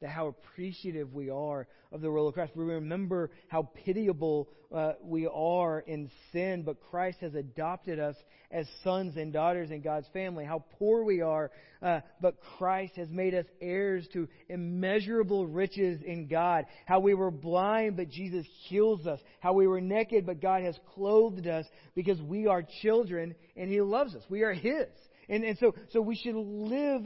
That 0.03 0.09
how 0.09 0.27
appreciative 0.27 1.13
we 1.13 1.29
are 1.29 1.65
of 1.93 2.01
the 2.01 2.09
role 2.09 2.27
of 2.27 2.33
Christ. 2.33 2.51
We 2.57 2.65
remember 2.65 3.31
how 3.47 3.69
pitiable 3.85 4.49
uh, 4.69 4.93
we 5.01 5.27
are 5.27 5.79
in 5.79 6.11
sin, 6.33 6.63
but 6.65 6.81
Christ 6.91 7.19
has 7.21 7.35
adopted 7.35 7.99
us 7.99 8.15
as 8.51 8.67
sons 8.83 9.15
and 9.15 9.31
daughters 9.31 9.71
in 9.71 9.81
God's 9.81 10.07
family. 10.11 10.43
How 10.43 10.65
poor 10.77 11.05
we 11.05 11.21
are, 11.21 11.51
uh, 11.81 12.01
but 12.19 12.35
Christ 12.57 12.97
has 12.97 13.09
made 13.09 13.33
us 13.33 13.45
heirs 13.61 14.05
to 14.11 14.27
immeasurable 14.49 15.47
riches 15.47 16.01
in 16.05 16.27
God. 16.27 16.65
How 16.85 16.99
we 16.99 17.13
were 17.13 17.31
blind, 17.31 17.95
but 17.95 18.09
Jesus 18.09 18.45
heals 18.67 19.07
us. 19.07 19.21
How 19.39 19.53
we 19.53 19.67
were 19.67 19.79
naked, 19.79 20.25
but 20.25 20.41
God 20.41 20.63
has 20.63 20.77
clothed 20.95 21.47
us 21.47 21.65
because 21.95 22.21
we 22.21 22.45
are 22.47 22.65
children 22.81 23.35
and 23.55 23.69
He 23.69 23.79
loves 23.79 24.15
us. 24.15 24.23
We 24.29 24.41
are 24.41 24.53
His. 24.53 24.89
And, 25.29 25.43
and 25.43 25.57
so, 25.57 25.75
so 25.91 26.01
we 26.01 26.15
should 26.15 26.35
live 26.35 27.03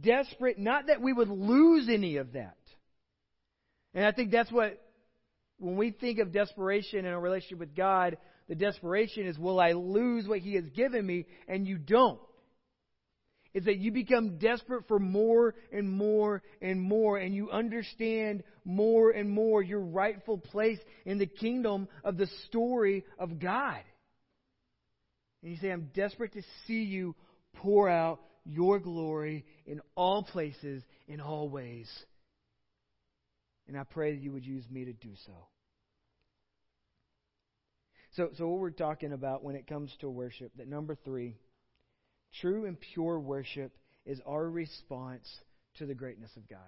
desperate, 0.00 0.58
not 0.58 0.86
that 0.86 1.00
we 1.00 1.12
would 1.12 1.28
lose 1.28 1.88
any 1.88 2.16
of 2.16 2.32
that. 2.32 2.56
And 3.94 4.04
I 4.04 4.12
think 4.12 4.30
that's 4.30 4.50
what, 4.50 4.80
when 5.58 5.76
we 5.76 5.90
think 5.90 6.18
of 6.18 6.32
desperation 6.32 7.00
in 7.00 7.12
a 7.12 7.18
relationship 7.18 7.58
with 7.58 7.74
God, 7.74 8.16
the 8.48 8.54
desperation 8.54 9.26
is, 9.26 9.38
will 9.38 9.60
I 9.60 9.72
lose 9.72 10.26
what 10.26 10.38
He 10.38 10.54
has 10.54 10.64
given 10.74 11.04
me? 11.04 11.26
And 11.46 11.66
you 11.66 11.78
don't. 11.78 12.20
It's 13.54 13.66
that 13.66 13.78
you 13.78 13.92
become 13.92 14.38
desperate 14.38 14.86
for 14.88 14.98
more 14.98 15.54
and 15.72 15.90
more 15.90 16.42
and 16.60 16.80
more, 16.80 17.18
and 17.18 17.34
you 17.34 17.50
understand 17.50 18.44
more 18.64 19.10
and 19.10 19.28
more 19.28 19.62
your 19.62 19.80
rightful 19.80 20.38
place 20.38 20.78
in 21.04 21.18
the 21.18 21.26
kingdom 21.26 21.88
of 22.04 22.16
the 22.16 22.28
story 22.46 23.04
of 23.18 23.38
God. 23.38 23.80
And 25.42 25.52
you 25.52 25.58
say, 25.58 25.70
I'm 25.70 25.90
desperate 25.94 26.34
to 26.34 26.42
see 26.66 26.82
you 26.82 27.14
pour 27.56 27.88
out 27.88 28.20
your 28.44 28.78
glory 28.78 29.44
in 29.66 29.80
all 29.94 30.22
places, 30.22 30.82
in 31.06 31.20
all 31.20 31.48
ways. 31.48 31.88
And 33.66 33.76
I 33.76 33.84
pray 33.84 34.14
that 34.14 34.22
you 34.22 34.32
would 34.32 34.46
use 34.46 34.64
me 34.70 34.86
to 34.86 34.92
do 34.92 35.10
so. 35.26 35.32
So, 38.12 38.30
so 38.36 38.48
what 38.48 38.60
we're 38.60 38.70
talking 38.70 39.12
about 39.12 39.44
when 39.44 39.54
it 39.54 39.66
comes 39.66 39.94
to 40.00 40.08
worship, 40.08 40.52
that 40.56 40.66
number 40.66 40.96
three, 41.04 41.36
true 42.40 42.64
and 42.64 42.76
pure 42.94 43.20
worship 43.20 43.72
is 44.06 44.20
our 44.26 44.48
response 44.48 45.28
to 45.76 45.86
the 45.86 45.94
greatness 45.94 46.30
of 46.36 46.48
God. 46.48 46.58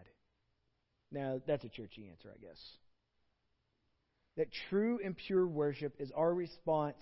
Now, 1.10 1.40
that's 1.46 1.64
a 1.64 1.68
churchy 1.68 2.08
answer, 2.10 2.28
I 2.32 2.38
guess. 2.38 2.60
That 4.36 4.48
true 4.68 5.00
and 5.04 5.16
pure 5.16 5.46
worship 5.46 5.94
is 5.98 6.12
our 6.14 6.32
response 6.32 6.98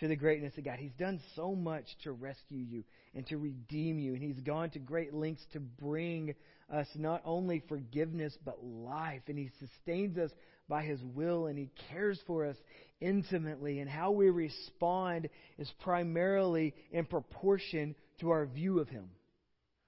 to 0.00 0.08
the 0.08 0.16
greatness 0.16 0.52
of 0.58 0.64
God. 0.64 0.78
He's 0.78 0.92
done 0.98 1.20
so 1.34 1.54
much 1.54 1.84
to 2.04 2.12
rescue 2.12 2.58
you 2.58 2.84
and 3.14 3.26
to 3.28 3.38
redeem 3.38 3.98
you, 3.98 4.14
and 4.14 4.22
He's 4.22 4.40
gone 4.40 4.70
to 4.70 4.78
great 4.78 5.14
lengths 5.14 5.44
to 5.52 5.60
bring 5.60 6.34
us 6.72 6.86
not 6.94 7.22
only 7.24 7.62
forgiveness 7.68 8.36
but 8.44 8.62
life, 8.62 9.22
and 9.28 9.38
He 9.38 9.50
sustains 9.58 10.18
us 10.18 10.30
by 10.68 10.82
His 10.82 11.00
will, 11.14 11.46
and 11.46 11.58
He 11.58 11.70
cares 11.90 12.20
for 12.26 12.46
us 12.46 12.56
intimately. 13.00 13.80
And 13.80 13.88
how 13.88 14.10
we 14.10 14.30
respond 14.30 15.28
is 15.58 15.70
primarily 15.80 16.74
in 16.90 17.06
proportion 17.06 17.94
to 18.20 18.30
our 18.30 18.46
view 18.46 18.80
of 18.80 18.88
Him. 18.88 19.08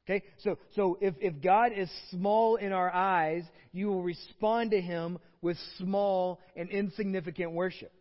Okay? 0.08 0.24
So, 0.38 0.58
so 0.74 0.96
if, 1.02 1.14
if 1.20 1.42
God 1.42 1.72
is 1.76 1.90
small 2.10 2.56
in 2.56 2.72
our 2.72 2.92
eyes, 2.92 3.44
you 3.72 3.88
will 3.88 4.02
respond 4.02 4.70
to 4.70 4.80
Him 4.80 5.18
with 5.42 5.58
small 5.76 6.40
and 6.56 6.70
insignificant 6.70 7.52
worship. 7.52 7.92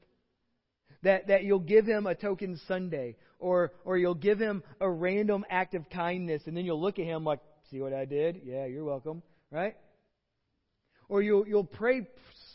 That, 1.03 1.27
that 1.27 1.43
you'll 1.43 1.59
give 1.59 1.85
him 1.85 2.07
a 2.07 2.15
token 2.15 2.59
Sunday, 2.67 3.15
or, 3.39 3.71
or 3.85 3.97
you'll 3.97 4.15
give 4.15 4.39
him 4.39 4.63
a 4.79 4.89
random 4.89 5.45
act 5.49 5.75
of 5.75 5.89
kindness, 5.89 6.41
and 6.45 6.57
then 6.57 6.65
you'll 6.65 6.81
look 6.81 6.97
at 6.97 7.05
him 7.05 7.23
like, 7.23 7.39
see 7.69 7.79
what 7.79 7.93
I 7.93 8.05
did? 8.05 8.41
Yeah, 8.43 8.65
you're 8.65 8.83
welcome, 8.83 9.21
right? 9.51 9.75
Or 11.07 11.21
you'll, 11.21 11.47
you'll 11.47 11.63
pray 11.63 12.07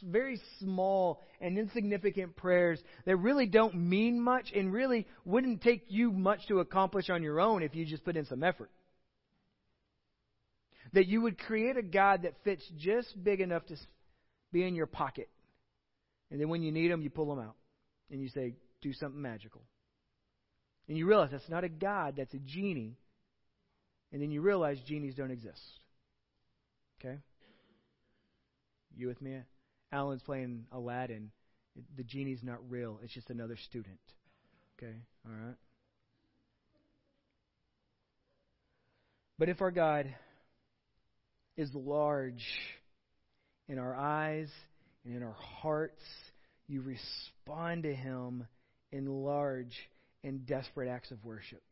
very 0.03 0.41
small 0.59 1.21
and 1.41 1.57
insignificant 1.57 2.37
prayers 2.37 2.81
that 3.05 3.17
really 3.17 3.47
don't 3.47 3.75
mean 3.75 4.21
much 4.21 4.51
and 4.55 4.73
really 4.73 5.07
wouldn't 5.25 5.63
take 5.63 5.85
you 5.89 6.11
much 6.11 6.47
to 6.49 6.59
accomplish 6.59 7.09
on 7.09 7.23
your 7.23 7.41
own 7.41 7.63
if 7.63 7.75
you 7.75 7.87
just 7.87 8.05
put 8.05 8.17
in 8.17 8.27
some 8.27 8.43
effort. 8.43 8.71
That 10.93 11.07
you 11.07 11.23
would 11.23 11.39
create 11.39 11.77
a 11.77 11.83
God 11.83 12.23
that 12.23 12.35
fits 12.45 12.65
just 12.77 13.23
big 13.23 13.41
enough 13.41 13.65
to 13.67 13.77
be 14.53 14.65
in 14.65 14.75
your 14.75 14.87
pocket. 14.87 15.29
And 16.31 16.41
then 16.41 16.49
when 16.49 16.63
you 16.63 16.73
need 16.73 16.91
him, 16.91 17.01
you 17.01 17.09
pull 17.09 17.33
him 17.33 17.39
out 17.39 17.55
and 18.13 18.21
you 18.21 18.29
say, 18.29 18.55
do 18.83 18.93
something 18.93 19.21
magical. 19.21 19.63
And 20.89 20.97
you 20.97 21.07
realize 21.07 21.31
that's 21.33 21.49
not 21.49 21.65
a 21.65 21.69
God, 21.69 22.15
that's 22.19 22.35
a 22.35 22.39
genie. 22.39 22.99
And 24.13 24.21
then 24.21 24.31
you 24.31 24.43
realize 24.43 24.79
genies 24.87 25.15
don't 25.15 25.31
exist. 25.31 25.61
Okay? 27.01 27.19
You 28.95 29.09
with 29.09 29.21
me? 29.23 29.39
Alan's 29.91 30.23
playing 30.23 30.67
Aladdin. 30.71 31.31
The 31.97 32.05
genie's 32.05 32.43
not 32.43 32.59
real, 32.69 33.01
it's 33.03 33.15
just 33.15 33.31
another 33.31 33.57
student. 33.69 33.99
Okay? 34.79 34.95
All 35.27 35.33
right? 35.33 35.57
But 39.39 39.49
if 39.49 39.63
our 39.63 39.71
God 39.71 40.15
is 41.57 41.71
large 41.75 42.45
in 43.69 43.79
our 43.79 43.97
eyes 43.97 44.49
and 45.05 45.17
in 45.17 45.23
our 45.23 45.37
hearts 45.63 46.03
you 46.69 46.83
respond 46.83 47.85
to 47.85 47.95
Him 47.95 48.47
in 48.91 49.07
large 49.07 49.75
and 50.25 50.47
desperate 50.47 50.89
acts 50.89 51.11
of 51.11 51.25
worship. 51.25 51.63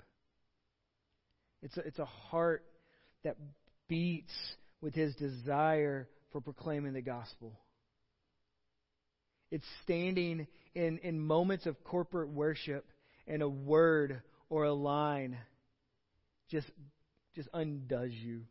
It's 1.62 1.76
a, 1.76 1.80
it's 1.80 1.98
a 1.98 2.04
heart 2.04 2.64
that 3.24 3.36
beats 3.88 4.32
with 4.80 4.94
His 4.94 5.14
desire 5.16 6.08
for 6.32 6.40
proclaiming 6.40 6.92
the 6.92 7.02
gospel. 7.02 7.52
It's 9.50 9.66
standing 9.82 10.46
in, 10.74 10.98
in 10.98 11.20
moments 11.20 11.66
of 11.66 11.82
corporate 11.84 12.30
worship 12.30 12.86
and 13.26 13.42
a 13.42 13.48
word 13.48 14.22
or 14.48 14.64
a 14.64 14.72
line 14.72 15.36
just, 16.50 16.68
just 17.34 17.48
undoes 17.52 18.12
you. 18.12 18.42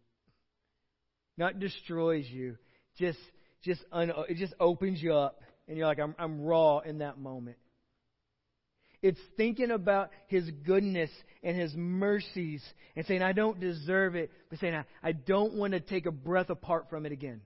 Not 1.38 1.60
destroys 1.60 2.26
you, 2.28 2.58
just, 2.98 3.20
just, 3.64 3.82
un, 3.92 4.12
it 4.28 4.38
just 4.38 4.54
opens 4.60 5.02
you 5.02 5.14
up 5.14 5.42
and 5.70 5.78
you're 5.78 5.88
like, 5.88 6.00
I'm, 6.00 6.16
I'm 6.18 6.42
raw 6.42 6.80
in 6.80 6.98
that 6.98 7.20
moment. 7.20 7.58
It's 9.02 9.20
thinking 9.38 9.72
about 9.72 10.10
His 10.28 10.50
goodness 10.66 11.12
and 11.44 11.56
His 11.56 11.74
mercies 11.76 12.62
and 12.96 13.06
saying, 13.06 13.22
I 13.22 13.32
don't 13.32 13.60
deserve 13.60 14.16
it, 14.16 14.32
but 14.50 14.60
saying, 14.60 14.74
I, 14.74 14.84
I 15.02 15.12
don't 15.14 15.54
want 15.54 15.74
to 15.74 15.80
take 15.80 16.08
a 16.08 16.12
breath 16.12 16.50
apart 16.50 16.90
from 16.90 17.06
it 17.06 17.12
again. 17.12 17.42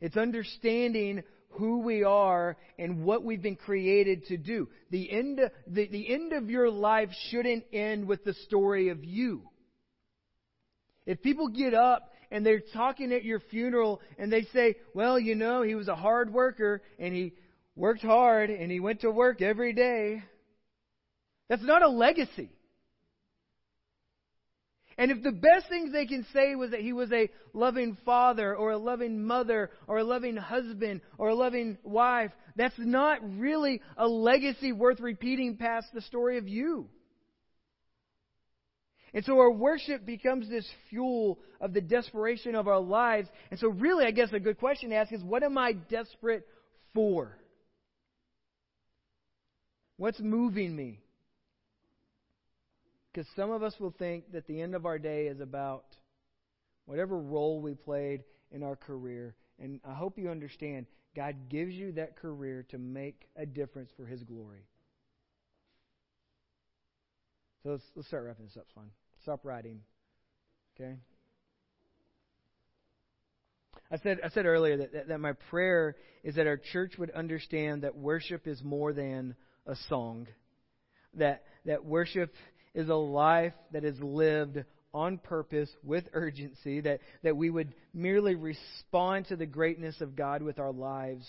It's 0.00 0.16
understanding 0.16 1.24
who 1.52 1.80
we 1.80 2.04
are 2.04 2.56
and 2.78 3.02
what 3.02 3.24
we've 3.24 3.42
been 3.42 3.56
created 3.56 4.26
to 4.26 4.36
do. 4.36 4.68
The 4.90 5.10
end, 5.10 5.40
the, 5.66 5.88
the 5.88 6.14
end 6.14 6.34
of 6.34 6.50
your 6.50 6.70
life 6.70 7.08
shouldn't 7.30 7.64
end 7.72 8.06
with 8.06 8.24
the 8.24 8.34
story 8.46 8.90
of 8.90 9.04
you. 9.04 9.42
If 11.06 11.22
people 11.22 11.48
get 11.48 11.72
up 11.72 12.12
and 12.30 12.44
they're 12.44 12.62
talking 12.72 13.12
at 13.12 13.24
your 13.24 13.40
funeral 13.40 14.00
and 14.18 14.32
they 14.32 14.42
say, 14.52 14.76
well, 14.94 15.18
you 15.18 15.34
know, 15.34 15.62
he 15.62 15.74
was 15.74 15.88
a 15.88 15.96
hard 15.96 16.32
worker 16.32 16.82
and 16.98 17.14
he 17.14 17.32
worked 17.74 18.02
hard 18.02 18.50
and 18.50 18.70
he 18.70 18.80
went 18.80 19.00
to 19.00 19.10
work 19.10 19.40
every 19.40 19.72
day. 19.72 20.22
That's 21.48 21.62
not 21.62 21.82
a 21.82 21.88
legacy. 21.88 22.50
And 24.98 25.12
if 25.12 25.22
the 25.22 25.30
best 25.30 25.68
things 25.68 25.92
they 25.92 26.06
can 26.06 26.26
say 26.32 26.56
was 26.56 26.72
that 26.72 26.80
he 26.80 26.92
was 26.92 27.12
a 27.12 27.30
loving 27.54 27.96
father 28.04 28.54
or 28.54 28.72
a 28.72 28.78
loving 28.78 29.24
mother 29.24 29.70
or 29.86 29.98
a 29.98 30.04
loving 30.04 30.36
husband 30.36 31.02
or 31.18 31.28
a 31.28 31.36
loving 31.36 31.78
wife, 31.84 32.32
that's 32.56 32.74
not 32.78 33.20
really 33.38 33.80
a 33.96 34.08
legacy 34.08 34.72
worth 34.72 34.98
repeating 34.98 35.56
past 35.56 35.86
the 35.94 36.00
story 36.02 36.36
of 36.36 36.48
you. 36.48 36.88
And 39.14 39.24
so 39.24 39.38
our 39.38 39.50
worship 39.50 40.04
becomes 40.04 40.48
this 40.48 40.68
fuel 40.90 41.38
of 41.60 41.72
the 41.72 41.80
desperation 41.80 42.54
of 42.54 42.68
our 42.68 42.80
lives. 42.80 43.28
And 43.50 43.58
so, 43.58 43.68
really, 43.68 44.04
I 44.04 44.10
guess 44.10 44.32
a 44.32 44.40
good 44.40 44.58
question 44.58 44.90
to 44.90 44.96
ask 44.96 45.12
is 45.12 45.22
what 45.22 45.42
am 45.42 45.56
I 45.56 45.72
desperate 45.72 46.46
for? 46.94 47.36
What's 49.96 50.20
moving 50.20 50.76
me? 50.76 51.00
Because 53.12 53.26
some 53.34 53.50
of 53.50 53.62
us 53.62 53.74
will 53.80 53.94
think 53.98 54.32
that 54.32 54.46
the 54.46 54.60
end 54.60 54.74
of 54.74 54.86
our 54.86 54.98
day 54.98 55.26
is 55.26 55.40
about 55.40 55.84
whatever 56.84 57.18
role 57.18 57.60
we 57.60 57.74
played 57.74 58.22
in 58.52 58.62
our 58.62 58.76
career. 58.76 59.34
And 59.58 59.80
I 59.84 59.94
hope 59.94 60.18
you 60.18 60.30
understand 60.30 60.86
God 61.16 61.34
gives 61.48 61.72
you 61.72 61.92
that 61.92 62.16
career 62.16 62.64
to 62.70 62.78
make 62.78 63.28
a 63.34 63.44
difference 63.44 63.90
for 63.96 64.06
His 64.06 64.22
glory. 64.22 64.66
So 67.62 67.70
let's, 67.70 67.84
let's 67.96 68.08
start 68.08 68.24
wrapping 68.24 68.46
this 68.46 68.56
up, 68.56 68.66
fine. 68.74 68.90
Stop 69.22 69.44
writing. 69.44 69.80
Okay? 70.78 70.96
I 73.90 73.96
said, 73.98 74.18
I 74.24 74.28
said 74.28 74.46
earlier 74.46 74.76
that, 74.78 74.92
that, 74.92 75.08
that 75.08 75.18
my 75.18 75.32
prayer 75.50 75.96
is 76.22 76.36
that 76.36 76.46
our 76.46 76.58
church 76.58 76.94
would 76.98 77.10
understand 77.10 77.82
that 77.82 77.96
worship 77.96 78.46
is 78.46 78.62
more 78.62 78.92
than 78.92 79.34
a 79.66 79.74
song. 79.88 80.26
That, 81.14 81.44
that 81.64 81.84
worship 81.84 82.34
is 82.74 82.88
a 82.88 82.94
life 82.94 83.54
that 83.72 83.84
is 83.84 83.98
lived 84.00 84.62
on 84.92 85.18
purpose 85.18 85.70
with 85.82 86.04
urgency, 86.12 86.80
that, 86.80 87.00
that 87.22 87.36
we 87.36 87.50
would 87.50 87.74
merely 87.94 88.34
respond 88.34 89.26
to 89.26 89.36
the 89.36 89.46
greatness 89.46 90.00
of 90.00 90.16
God 90.16 90.42
with 90.42 90.58
our 90.58 90.72
lives. 90.72 91.26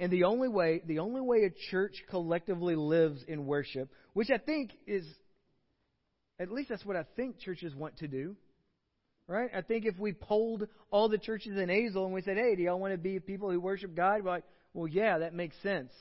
And 0.00 0.12
the 0.12 0.24
only 0.24 0.48
way, 0.48 0.82
the 0.86 1.00
only 1.00 1.20
way 1.20 1.44
a 1.44 1.70
church 1.70 2.04
collectively 2.08 2.76
lives 2.76 3.22
in 3.26 3.46
worship, 3.46 3.90
which 4.12 4.30
I 4.30 4.38
think 4.38 4.70
is, 4.86 5.04
at 6.38 6.52
least 6.52 6.68
that's 6.68 6.84
what 6.84 6.96
I 6.96 7.04
think 7.16 7.40
churches 7.40 7.74
want 7.74 7.98
to 7.98 8.08
do, 8.08 8.36
right? 9.26 9.50
I 9.54 9.62
think 9.62 9.86
if 9.86 9.98
we 9.98 10.12
polled 10.12 10.68
all 10.90 11.08
the 11.08 11.18
churches 11.18 11.56
in 11.56 11.68
Azle 11.68 12.04
and 12.04 12.14
we 12.14 12.22
said, 12.22 12.36
hey, 12.36 12.54
do 12.54 12.62
y'all 12.62 12.78
want 12.78 12.92
to 12.94 12.98
be 12.98 13.18
people 13.18 13.50
who 13.50 13.60
worship 13.60 13.96
God? 13.96 14.22
We're 14.22 14.30
like, 14.30 14.44
well, 14.72 14.86
yeah, 14.86 15.18
that 15.18 15.34
makes 15.34 15.56
sense. 15.62 15.92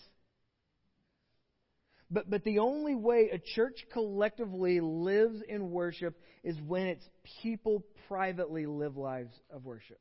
But, 2.09 2.29
but 2.29 2.43
the 2.43 2.59
only 2.59 2.95
way 2.95 3.29
a 3.33 3.39
church 3.55 3.83
collectively 3.91 4.79
lives 4.79 5.41
in 5.47 5.71
worship 5.71 6.15
is 6.43 6.55
when 6.61 6.87
its 6.87 7.03
people 7.41 7.83
privately 8.07 8.65
live 8.65 8.95
lives 8.95 9.33
of 9.49 9.65
worship. 9.65 9.99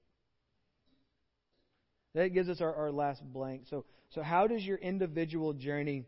That 2.16 2.32
gives 2.32 2.48
us 2.48 2.62
our, 2.62 2.74
our 2.74 2.90
last 2.90 3.22
blank. 3.30 3.64
So, 3.68 3.84
so, 4.14 4.22
how 4.22 4.46
does 4.46 4.62
your 4.62 4.78
individual 4.78 5.52
journey 5.52 6.06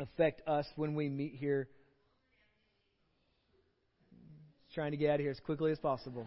affect 0.00 0.42
us 0.48 0.66
when 0.74 0.96
we 0.96 1.08
meet 1.08 1.36
here? 1.36 1.68
Trying 4.74 4.90
to 4.90 4.96
get 4.96 5.10
out 5.10 5.14
of 5.14 5.20
here 5.20 5.30
as 5.30 5.38
quickly 5.38 5.70
as 5.70 5.78
possible. 5.78 6.26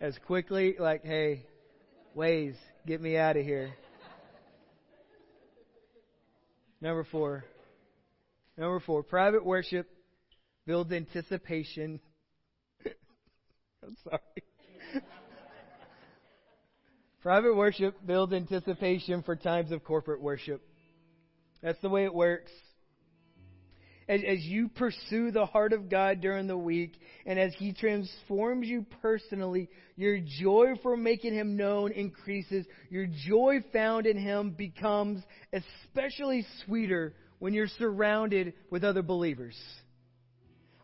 As 0.00 0.16
quickly, 0.26 0.76
like, 0.78 1.04
hey, 1.04 1.44
Waze, 2.16 2.56
get 2.86 3.02
me 3.02 3.18
out 3.18 3.36
of 3.36 3.44
here. 3.44 3.74
Number 6.80 7.04
four. 7.04 7.44
Number 8.56 8.80
four, 8.80 9.02
private 9.02 9.44
worship 9.44 9.90
builds 10.66 10.90
anticipation. 10.90 12.00
I'm 13.82 13.94
sorry. 14.04 15.02
Private 17.24 17.56
worship 17.56 17.96
builds 18.06 18.34
anticipation 18.34 19.22
for 19.22 19.34
times 19.34 19.72
of 19.72 19.82
corporate 19.82 20.20
worship. 20.20 20.62
That's 21.62 21.80
the 21.80 21.88
way 21.88 22.04
it 22.04 22.14
works 22.14 22.52
as, 24.06 24.20
as 24.28 24.40
you 24.40 24.68
pursue 24.68 25.30
the 25.30 25.46
heart 25.46 25.72
of 25.72 25.88
God 25.88 26.20
during 26.20 26.46
the 26.46 26.58
week, 26.58 27.00
and 27.24 27.38
as 27.38 27.54
He 27.54 27.72
transforms 27.72 28.66
you 28.66 28.84
personally, 29.00 29.70
your 29.96 30.18
joy 30.18 30.74
for 30.82 30.98
making 30.98 31.32
Him 31.32 31.56
known 31.56 31.92
increases. 31.92 32.66
Your 32.90 33.06
joy 33.06 33.60
found 33.72 34.04
in 34.06 34.18
Him 34.18 34.50
becomes 34.50 35.22
especially 35.54 36.46
sweeter 36.66 37.14
when 37.38 37.54
you're 37.54 37.68
surrounded 37.78 38.52
with 38.70 38.84
other 38.84 39.02
believers. 39.02 39.56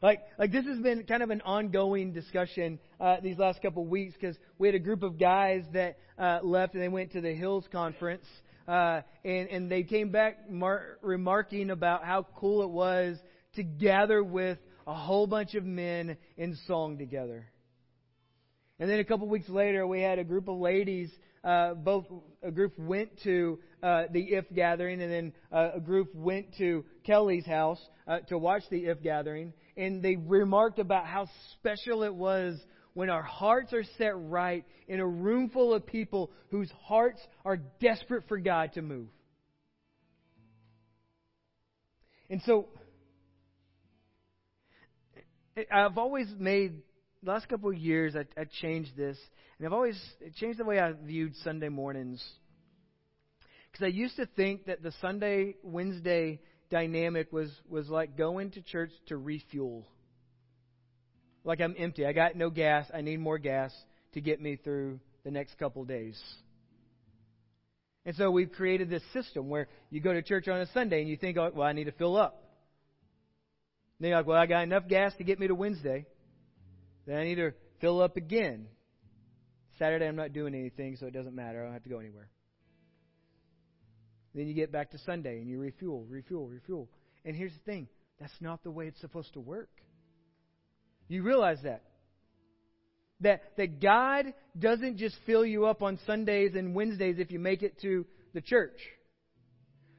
Like, 0.02 0.22
like 0.38 0.50
this 0.50 0.64
has 0.64 0.78
been 0.78 1.04
kind 1.04 1.22
of 1.22 1.28
an 1.30 1.42
ongoing 1.42 2.12
discussion 2.12 2.78
uh, 2.98 3.16
these 3.22 3.36
last 3.36 3.60
couple 3.60 3.82
of 3.82 3.88
weeks 3.88 4.14
because 4.14 4.36
we 4.58 4.66
had 4.66 4.74
a 4.74 4.78
group 4.80 5.02
of 5.02 5.18
guys 5.18 5.64
that 5.74 5.98
uh, 6.18 6.40
left 6.42 6.72
and 6.74 6.82
they 6.82 6.88
went 6.88 7.12
to 7.12 7.20
the 7.20 7.34
Hills 7.34 7.66
Conference 7.70 8.24
uh, 8.66 9.02
and, 9.24 9.48
and 9.48 9.70
they 9.70 9.82
came 9.82 10.10
back 10.10 10.50
mar- 10.50 10.98
remarking 11.02 11.70
about 11.70 12.04
how 12.04 12.26
cool 12.36 12.62
it 12.62 12.70
was 12.70 13.18
to 13.56 13.62
gather 13.62 14.24
with 14.24 14.58
a 14.86 14.94
whole 14.94 15.26
bunch 15.26 15.54
of 15.54 15.64
men 15.64 16.16
in 16.38 16.56
song 16.66 16.96
together. 16.96 17.46
And 18.78 18.88
then 18.88 19.00
a 19.00 19.04
couple 19.04 19.26
of 19.26 19.30
weeks 19.30 19.48
later, 19.50 19.86
we 19.86 20.00
had 20.00 20.18
a 20.18 20.24
group 20.24 20.48
of 20.48 20.56
ladies. 20.56 21.10
Uh, 21.44 21.74
both 21.74 22.06
a 22.42 22.50
group 22.50 22.78
went 22.78 23.10
to 23.24 23.58
uh, 23.82 24.04
the 24.10 24.20
If 24.20 24.46
gathering, 24.54 25.02
and 25.02 25.12
then 25.12 25.32
uh, 25.52 25.72
a 25.74 25.80
group 25.80 26.14
went 26.14 26.56
to 26.58 26.84
Kelly's 27.04 27.44
house 27.44 27.80
uh, 28.06 28.20
to 28.28 28.38
watch 28.38 28.62
the 28.70 28.86
If 28.86 29.02
gathering. 29.02 29.52
And 29.76 30.02
they 30.02 30.16
remarked 30.16 30.78
about 30.78 31.06
how 31.06 31.28
special 31.54 32.02
it 32.02 32.14
was 32.14 32.58
when 32.94 33.08
our 33.10 33.22
hearts 33.22 33.72
are 33.72 33.84
set 33.98 34.12
right 34.16 34.64
in 34.88 35.00
a 35.00 35.06
room 35.06 35.48
full 35.50 35.72
of 35.74 35.86
people 35.86 36.30
whose 36.50 36.70
hearts 36.82 37.20
are 37.44 37.56
desperate 37.80 38.24
for 38.28 38.38
God 38.38 38.72
to 38.74 38.82
move. 38.82 39.08
And 42.28 42.40
so, 42.42 42.68
I've 45.70 45.98
always 45.98 46.28
made, 46.38 46.74
the 47.22 47.30
last 47.30 47.48
couple 47.48 47.70
of 47.70 47.76
years, 47.76 48.14
I, 48.14 48.24
I 48.40 48.44
changed 48.60 48.96
this, 48.96 49.18
and 49.58 49.66
I've 49.66 49.72
always 49.72 50.00
changed 50.36 50.58
the 50.58 50.64
way 50.64 50.78
I 50.78 50.92
viewed 50.92 51.34
Sunday 51.42 51.68
mornings. 51.68 52.24
Because 53.70 53.84
I 53.84 53.88
used 53.88 54.16
to 54.16 54.26
think 54.26 54.66
that 54.66 54.82
the 54.82 54.92
Sunday, 55.00 55.56
Wednesday 55.62 56.40
dynamic 56.70 57.32
was, 57.32 57.50
was 57.68 57.88
like 57.88 58.16
going 58.16 58.52
to 58.52 58.62
church 58.62 58.90
to 59.06 59.16
refuel 59.16 59.86
like 61.44 61.60
I'm 61.60 61.74
empty. 61.78 62.06
I 62.06 62.12
got 62.12 62.36
no 62.36 62.50
gas. 62.50 62.86
I 62.92 63.00
need 63.00 63.20
more 63.20 63.38
gas 63.38 63.72
to 64.12 64.20
get 64.20 64.40
me 64.40 64.56
through 64.56 65.00
the 65.24 65.30
next 65.30 65.58
couple 65.58 65.84
days. 65.84 66.20
And 68.04 68.16
so 68.16 68.30
we've 68.30 68.50
created 68.50 68.88
this 68.88 69.02
system 69.12 69.48
where 69.48 69.68
you 69.90 70.00
go 70.00 70.12
to 70.12 70.22
church 70.22 70.48
on 70.48 70.60
a 70.60 70.66
Sunday 70.72 71.00
and 71.00 71.08
you 71.08 71.16
think, 71.16 71.36
oh, 71.36 71.50
well, 71.54 71.66
I 71.66 71.72
need 71.72 71.84
to 71.84 71.92
fill 71.92 72.16
up. 72.16 72.42
then 73.98 74.10
you're 74.10 74.18
like, 74.18 74.26
well, 74.26 74.38
I 74.38 74.46
got 74.46 74.62
enough 74.62 74.88
gas 74.88 75.12
to 75.18 75.24
get 75.24 75.38
me 75.38 75.48
to 75.48 75.54
Wednesday. 75.54 76.06
Then 77.06 77.16
I 77.16 77.24
need 77.24 77.36
to 77.36 77.52
fill 77.80 78.00
up 78.00 78.16
again. 78.16 78.66
Saturday, 79.78 80.06
I'm 80.06 80.16
not 80.16 80.32
doing 80.32 80.54
anything, 80.54 80.96
so 80.96 81.06
it 81.06 81.12
doesn't 81.12 81.34
matter. 81.34 81.60
I 81.60 81.64
don't 81.64 81.72
have 81.72 81.82
to 81.84 81.88
go 81.88 81.98
anywhere. 81.98 82.28
Then 84.34 84.46
you 84.46 84.54
get 84.54 84.70
back 84.70 84.92
to 84.92 84.98
Sunday 84.98 85.38
and 85.38 85.48
you 85.48 85.58
refuel, 85.58 86.06
refuel, 86.08 86.46
refuel. 86.48 86.88
And 87.24 87.36
here's 87.36 87.52
the 87.52 87.70
thing 87.70 87.88
that's 88.18 88.32
not 88.40 88.62
the 88.62 88.70
way 88.70 88.86
it's 88.86 89.00
supposed 89.00 89.32
to 89.34 89.40
work. 89.40 89.70
You 91.08 91.22
realize 91.22 91.58
that? 91.64 91.82
That, 93.20 93.42
that 93.56 93.80
God 93.80 94.32
doesn't 94.58 94.98
just 94.98 95.16
fill 95.26 95.44
you 95.44 95.66
up 95.66 95.82
on 95.82 95.98
Sundays 96.06 96.52
and 96.54 96.74
Wednesdays 96.74 97.16
if 97.18 97.30
you 97.30 97.38
make 97.38 97.62
it 97.62 97.80
to 97.82 98.06
the 98.32 98.40
church. 98.40 98.78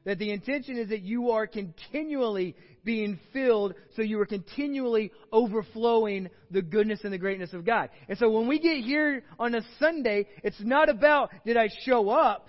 That 0.05 0.17
the 0.17 0.31
intention 0.31 0.77
is 0.77 0.89
that 0.89 1.01
you 1.01 1.31
are 1.31 1.45
continually 1.45 2.55
being 2.83 3.19
filled 3.33 3.75
so 3.95 4.01
you 4.01 4.19
are 4.19 4.25
continually 4.25 5.11
overflowing 5.31 6.29
the 6.49 6.63
goodness 6.63 7.01
and 7.03 7.13
the 7.13 7.19
greatness 7.19 7.53
of 7.53 7.65
God. 7.65 7.89
And 8.09 8.17
so 8.17 8.29
when 8.31 8.47
we 8.47 8.57
get 8.59 8.77
here 8.77 9.23
on 9.37 9.53
a 9.53 9.61
Sunday, 9.79 10.27
it's 10.43 10.59
not 10.59 10.89
about 10.89 11.29
did 11.45 11.57
I 11.57 11.67
show 11.85 12.09
up? 12.09 12.47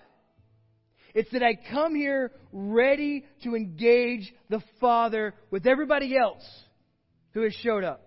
It's 1.14 1.31
that 1.33 1.42
I 1.42 1.59
come 1.70 1.94
here 1.94 2.33
ready 2.53 3.25
to 3.44 3.55
engage 3.55 4.33
the 4.48 4.62
Father 4.81 5.35
with 5.51 5.66
everybody 5.66 6.16
else 6.16 6.44
who 7.33 7.42
has 7.42 7.53
showed 7.62 7.85
up. 7.85 8.07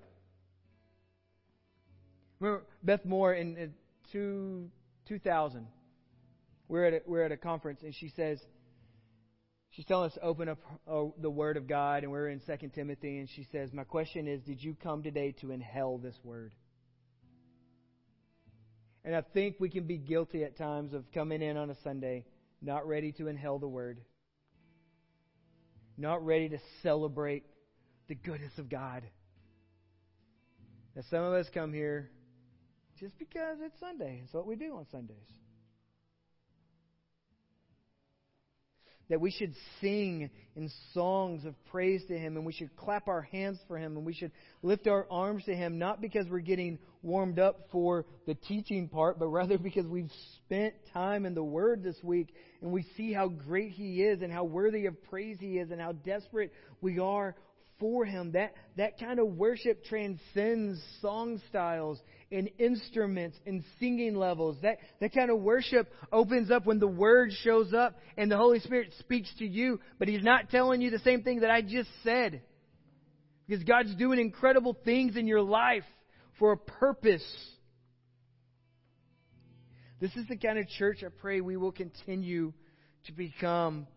Remember 2.39 2.65
Beth 2.83 3.05
Moore 3.05 3.33
in, 3.33 3.57
in 3.57 3.73
two, 4.11 4.69
2000. 5.07 5.67
We're 6.67 6.85
at, 6.85 6.93
a, 6.93 6.99
we're 7.05 7.23
at 7.23 7.31
a 7.31 7.37
conference, 7.37 7.81
and 7.83 7.93
she 7.93 8.11
says, 8.15 8.39
she's 9.71 9.85
telling 9.85 10.07
us 10.07 10.15
to 10.15 10.21
open 10.21 10.49
up 10.49 10.57
uh, 10.87 11.03
the 11.21 11.29
Word 11.29 11.57
of 11.57 11.67
God, 11.67 12.03
and 12.03 12.11
we're 12.11 12.29
in 12.29 12.39
2 12.39 12.69
Timothy, 12.73 13.19
and 13.19 13.29
she 13.35 13.47
says, 13.51 13.71
My 13.71 13.83
question 13.83 14.27
is, 14.27 14.41
did 14.41 14.63
you 14.63 14.75
come 14.81 15.03
today 15.03 15.33
to 15.41 15.51
inhale 15.51 15.99
this 15.99 16.15
Word? 16.23 16.53
And 19.03 19.15
I 19.15 19.21
think 19.21 19.57
we 19.59 19.69
can 19.69 19.85
be 19.85 19.97
guilty 19.97 20.43
at 20.43 20.57
times 20.57 20.93
of 20.93 21.03
coming 21.13 21.43
in 21.43 21.57
on 21.57 21.69
a 21.69 21.75
Sunday 21.83 22.25
not 22.65 22.88
ready 22.88 23.12
to 23.13 23.28
inhale 23.28 23.60
the 23.60 23.67
Word, 23.67 24.01
not 25.97 26.25
ready 26.25 26.49
to 26.49 26.58
celebrate 26.82 27.43
the 28.08 28.15
goodness 28.15 28.58
of 28.58 28.69
God. 28.69 29.04
That 30.95 31.06
some 31.10 31.23
of 31.23 31.34
us 31.34 31.47
come 31.54 31.73
here 31.73 32.10
just 32.99 33.17
because 33.19 33.58
it's 33.62 33.80
Sunday. 33.80 34.21
It's 34.23 34.34
what 34.34 34.47
we 34.47 34.56
do 34.56 34.75
on 34.75 34.86
Sundays. 34.91 35.28
That 39.09 39.21
we 39.21 39.31
should 39.31 39.53
sing 39.81 40.29
in 40.55 40.71
songs 40.93 41.45
of 41.45 41.53
praise 41.65 42.01
to 42.07 42.17
Him, 42.17 42.37
and 42.37 42.45
we 42.45 42.53
should 42.53 42.75
clap 42.75 43.07
our 43.07 43.21
hands 43.21 43.59
for 43.67 43.77
Him, 43.77 43.97
and 43.97 44.05
we 44.05 44.13
should 44.13 44.31
lift 44.63 44.87
our 44.87 45.05
arms 45.11 45.43
to 45.45 45.55
Him, 45.55 45.77
not 45.77 46.01
because 46.01 46.27
we're 46.27 46.39
getting 46.39 46.79
warmed 47.03 47.37
up 47.37 47.67
for 47.71 48.05
the 48.25 48.33
teaching 48.33 48.87
part, 48.87 49.19
but 49.19 49.27
rather 49.27 49.57
because 49.59 49.85
we've 49.85 50.11
spent 50.45 50.73
time 50.93 51.25
in 51.25 51.35
the 51.35 51.43
Word 51.43 51.83
this 51.83 51.97
week, 52.03 52.33
and 52.61 52.71
we 52.71 52.85
see 52.97 53.13
how 53.13 53.27
great 53.27 53.71
He 53.71 54.01
is, 54.01 54.21
and 54.21 54.31
how 54.31 54.43
worthy 54.43 54.85
of 54.87 55.03
praise 55.09 55.37
He 55.39 55.59
is, 55.59 55.71
and 55.71 55.79
how 55.79 55.91
desperate 55.91 56.51
we 56.81 56.99
are 56.99 57.35
for 57.79 58.05
Him. 58.05 58.31
That, 58.33 58.53
that 58.77 58.99
kind 58.99 59.19
of 59.19 59.27
worship 59.35 59.83
transcends 59.85 60.81
song 61.01 61.41
styles 61.49 61.99
and 62.31 62.49
instruments 62.57 63.38
and 63.45 63.63
singing 63.79 64.15
levels. 64.15 64.57
That, 64.61 64.77
that 64.99 65.13
kind 65.13 65.29
of 65.29 65.39
worship 65.39 65.91
opens 66.11 66.51
up 66.51 66.65
when 66.65 66.79
the 66.79 66.88
Word 66.88 67.31
shows 67.43 67.73
up 67.73 67.97
and 68.17 68.31
the 68.31 68.38
Holy 68.38 68.59
Spirit 68.59 68.93
speaks 68.99 69.29
to 69.39 69.45
you, 69.45 69.79
but 69.99 70.07
He's 70.07 70.23
not 70.23 70.49
telling 70.49 70.81
you 70.81 70.89
the 70.89 70.99
same 70.99 71.23
thing 71.23 71.41
that 71.41 71.51
I 71.51 71.61
just 71.61 71.89
said. 72.03 72.41
Because 73.47 73.63
God's 73.63 73.95
doing 73.95 74.19
incredible 74.19 74.75
things 74.85 75.15
in 75.15 75.27
your 75.27 75.41
life 75.41 75.83
for 76.39 76.51
a 76.53 76.57
purpose. 76.57 77.25
This 79.99 80.15
is 80.15 80.28
the 80.28 80.36
kind 80.36 80.59
of 80.59 80.67
church 80.67 81.03
I 81.05 81.09
pray 81.09 81.41
we 81.41 81.57
will 81.57 81.71
continue 81.71 82.53
to 83.05 83.13
become. 83.13 83.88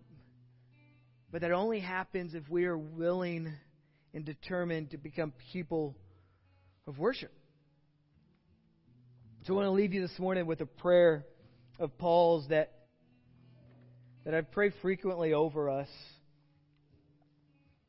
But 1.31 1.43
that 1.43 1.53
only 1.53 1.81
happens 1.81 2.35
if 2.35 2.49
we 2.49 2.65
are 2.65 2.79
willing 2.79 3.53
and 4.19 4.25
determined 4.25 4.91
to 4.91 4.97
become 4.97 5.33
people 5.53 5.95
of 6.89 6.99
worship. 6.99 7.31
So 9.45 9.53
I 9.53 9.57
want 9.59 9.67
to 9.67 9.71
leave 9.71 9.95
you 9.95 10.01
this 10.01 10.19
morning 10.19 10.45
with 10.45 10.61
a 10.61 10.67
prayer 10.67 11.25
of 11.79 11.97
Paul's 11.99 12.49
that 12.49 12.73
that 14.25 14.35
I 14.35 14.41
pray 14.41 14.73
frequently 14.83 15.35
over 15.35 15.71
us. 15.71 15.87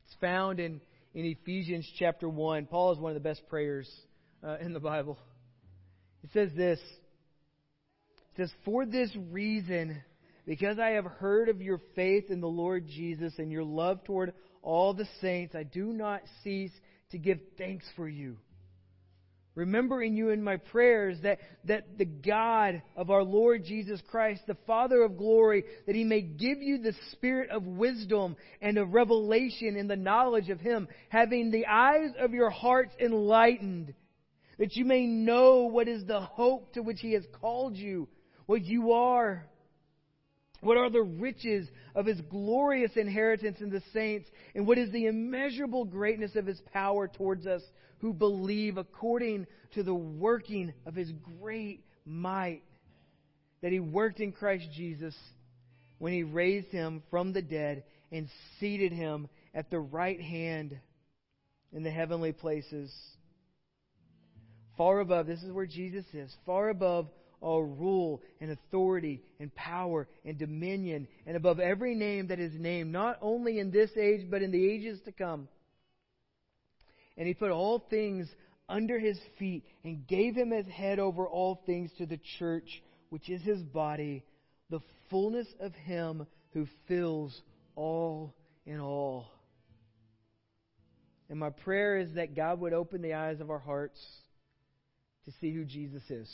It's 0.04 0.14
found 0.20 0.60
in, 0.60 0.80
in 1.14 1.24
Ephesians 1.24 1.84
chapter 1.98 2.28
1. 2.28 2.66
Paul 2.66 2.92
is 2.92 2.98
one 3.00 3.10
of 3.10 3.20
the 3.20 3.28
best 3.28 3.42
prayers 3.48 3.90
uh, 4.46 4.58
in 4.58 4.72
the 4.72 4.78
Bible. 4.78 5.18
It 6.22 6.30
says 6.32 6.50
this. 6.56 6.78
It 6.78 8.36
says, 8.36 8.52
For 8.64 8.86
this 8.86 9.10
reason, 9.32 10.00
because 10.46 10.78
I 10.78 10.90
have 10.90 11.06
heard 11.06 11.48
of 11.48 11.60
your 11.60 11.80
faith 11.96 12.30
in 12.30 12.40
the 12.40 12.46
Lord 12.46 12.86
Jesus 12.86 13.34
and 13.38 13.50
your 13.50 13.64
love 13.64 14.04
toward 14.04 14.32
all 14.62 14.94
the 14.94 15.08
saints, 15.20 15.54
I 15.54 15.62
do 15.62 15.92
not 15.92 16.22
cease 16.44 16.72
to 17.10 17.18
give 17.18 17.38
thanks 17.58 17.86
for 17.96 18.08
you. 18.08 18.36
Remembering 19.56 20.16
you 20.16 20.30
in 20.30 20.42
my 20.42 20.58
prayers 20.58 21.18
that, 21.22 21.40
that 21.64 21.98
the 21.98 22.04
God 22.04 22.82
of 22.96 23.10
our 23.10 23.24
Lord 23.24 23.64
Jesus 23.64 24.00
Christ, 24.08 24.42
the 24.46 24.56
Father 24.66 25.02
of 25.02 25.18
glory, 25.18 25.64
that 25.86 25.96
he 25.96 26.04
may 26.04 26.20
give 26.20 26.62
you 26.62 26.78
the 26.78 26.94
spirit 27.12 27.50
of 27.50 27.64
wisdom 27.64 28.36
and 28.62 28.78
of 28.78 28.94
revelation 28.94 29.76
in 29.76 29.88
the 29.88 29.96
knowledge 29.96 30.50
of 30.50 30.60
him, 30.60 30.86
having 31.08 31.50
the 31.50 31.66
eyes 31.66 32.10
of 32.20 32.32
your 32.32 32.50
hearts 32.50 32.94
enlightened, 33.00 33.92
that 34.58 34.76
you 34.76 34.84
may 34.84 35.06
know 35.06 35.62
what 35.62 35.88
is 35.88 36.04
the 36.06 36.20
hope 36.20 36.72
to 36.74 36.82
which 36.82 37.00
he 37.00 37.14
has 37.14 37.24
called 37.40 37.76
you, 37.76 38.08
what 38.46 38.64
you 38.64 38.92
are 38.92 39.49
what 40.60 40.76
are 40.76 40.90
the 40.90 41.02
riches 41.02 41.68
of 41.94 42.06
his 42.06 42.20
glorious 42.22 42.92
inheritance 42.96 43.60
in 43.60 43.70
the 43.70 43.82
saints? 43.92 44.28
And 44.54 44.66
what 44.66 44.78
is 44.78 44.90
the 44.90 45.06
immeasurable 45.06 45.84
greatness 45.86 46.36
of 46.36 46.46
his 46.46 46.60
power 46.72 47.08
towards 47.08 47.46
us 47.46 47.62
who 47.98 48.12
believe 48.12 48.76
according 48.76 49.46
to 49.74 49.82
the 49.82 49.94
working 49.94 50.72
of 50.84 50.94
his 50.94 51.10
great 51.40 51.84
might 52.04 52.62
that 53.62 53.72
he 53.72 53.80
worked 53.80 54.20
in 54.20 54.32
Christ 54.32 54.66
Jesus 54.74 55.14
when 55.98 56.12
he 56.12 56.22
raised 56.22 56.68
him 56.68 57.02
from 57.10 57.32
the 57.32 57.42
dead 57.42 57.84
and 58.10 58.28
seated 58.58 58.92
him 58.92 59.28
at 59.54 59.70
the 59.70 59.78
right 59.78 60.20
hand 60.20 60.78
in 61.72 61.82
the 61.82 61.90
heavenly 61.90 62.32
places? 62.32 62.92
Far 64.76 65.00
above, 65.00 65.26
this 65.26 65.42
is 65.42 65.52
where 65.52 65.66
Jesus 65.66 66.06
is, 66.12 66.34
far 66.46 66.70
above 66.70 67.08
all 67.40 67.62
rule 67.62 68.22
and 68.40 68.50
authority 68.50 69.22
and 69.38 69.54
power 69.54 70.06
and 70.24 70.38
dominion 70.38 71.08
and 71.26 71.36
above 71.36 71.58
every 71.58 71.94
name 71.94 72.28
that 72.28 72.38
is 72.38 72.52
named, 72.54 72.92
not 72.92 73.18
only 73.22 73.58
in 73.58 73.70
this 73.70 73.90
age, 73.96 74.26
but 74.30 74.42
in 74.42 74.50
the 74.50 74.70
ages 74.70 75.00
to 75.04 75.12
come. 75.12 75.48
And 77.16 77.26
he 77.26 77.34
put 77.34 77.50
all 77.50 77.84
things 77.90 78.28
under 78.68 78.98
his 78.98 79.18
feet 79.38 79.64
and 79.84 80.06
gave 80.06 80.34
him 80.34 80.52
as 80.52 80.66
head 80.66 80.98
over 80.98 81.26
all 81.26 81.62
things 81.66 81.90
to 81.98 82.06
the 82.06 82.20
church, 82.38 82.82
which 83.08 83.28
is 83.28 83.42
his 83.42 83.62
body, 83.62 84.24
the 84.70 84.80
fullness 85.08 85.48
of 85.58 85.74
him 85.74 86.26
who 86.52 86.66
fills 86.86 87.40
all 87.74 88.34
in 88.66 88.80
all. 88.80 89.26
And 91.28 91.38
my 91.38 91.50
prayer 91.50 91.98
is 91.98 92.14
that 92.14 92.34
God 92.34 92.60
would 92.60 92.72
open 92.72 93.02
the 93.02 93.14
eyes 93.14 93.40
of 93.40 93.50
our 93.50 93.58
hearts 93.58 94.00
to 95.24 95.32
see 95.40 95.52
who 95.52 95.64
Jesus 95.64 96.02
is. 96.10 96.28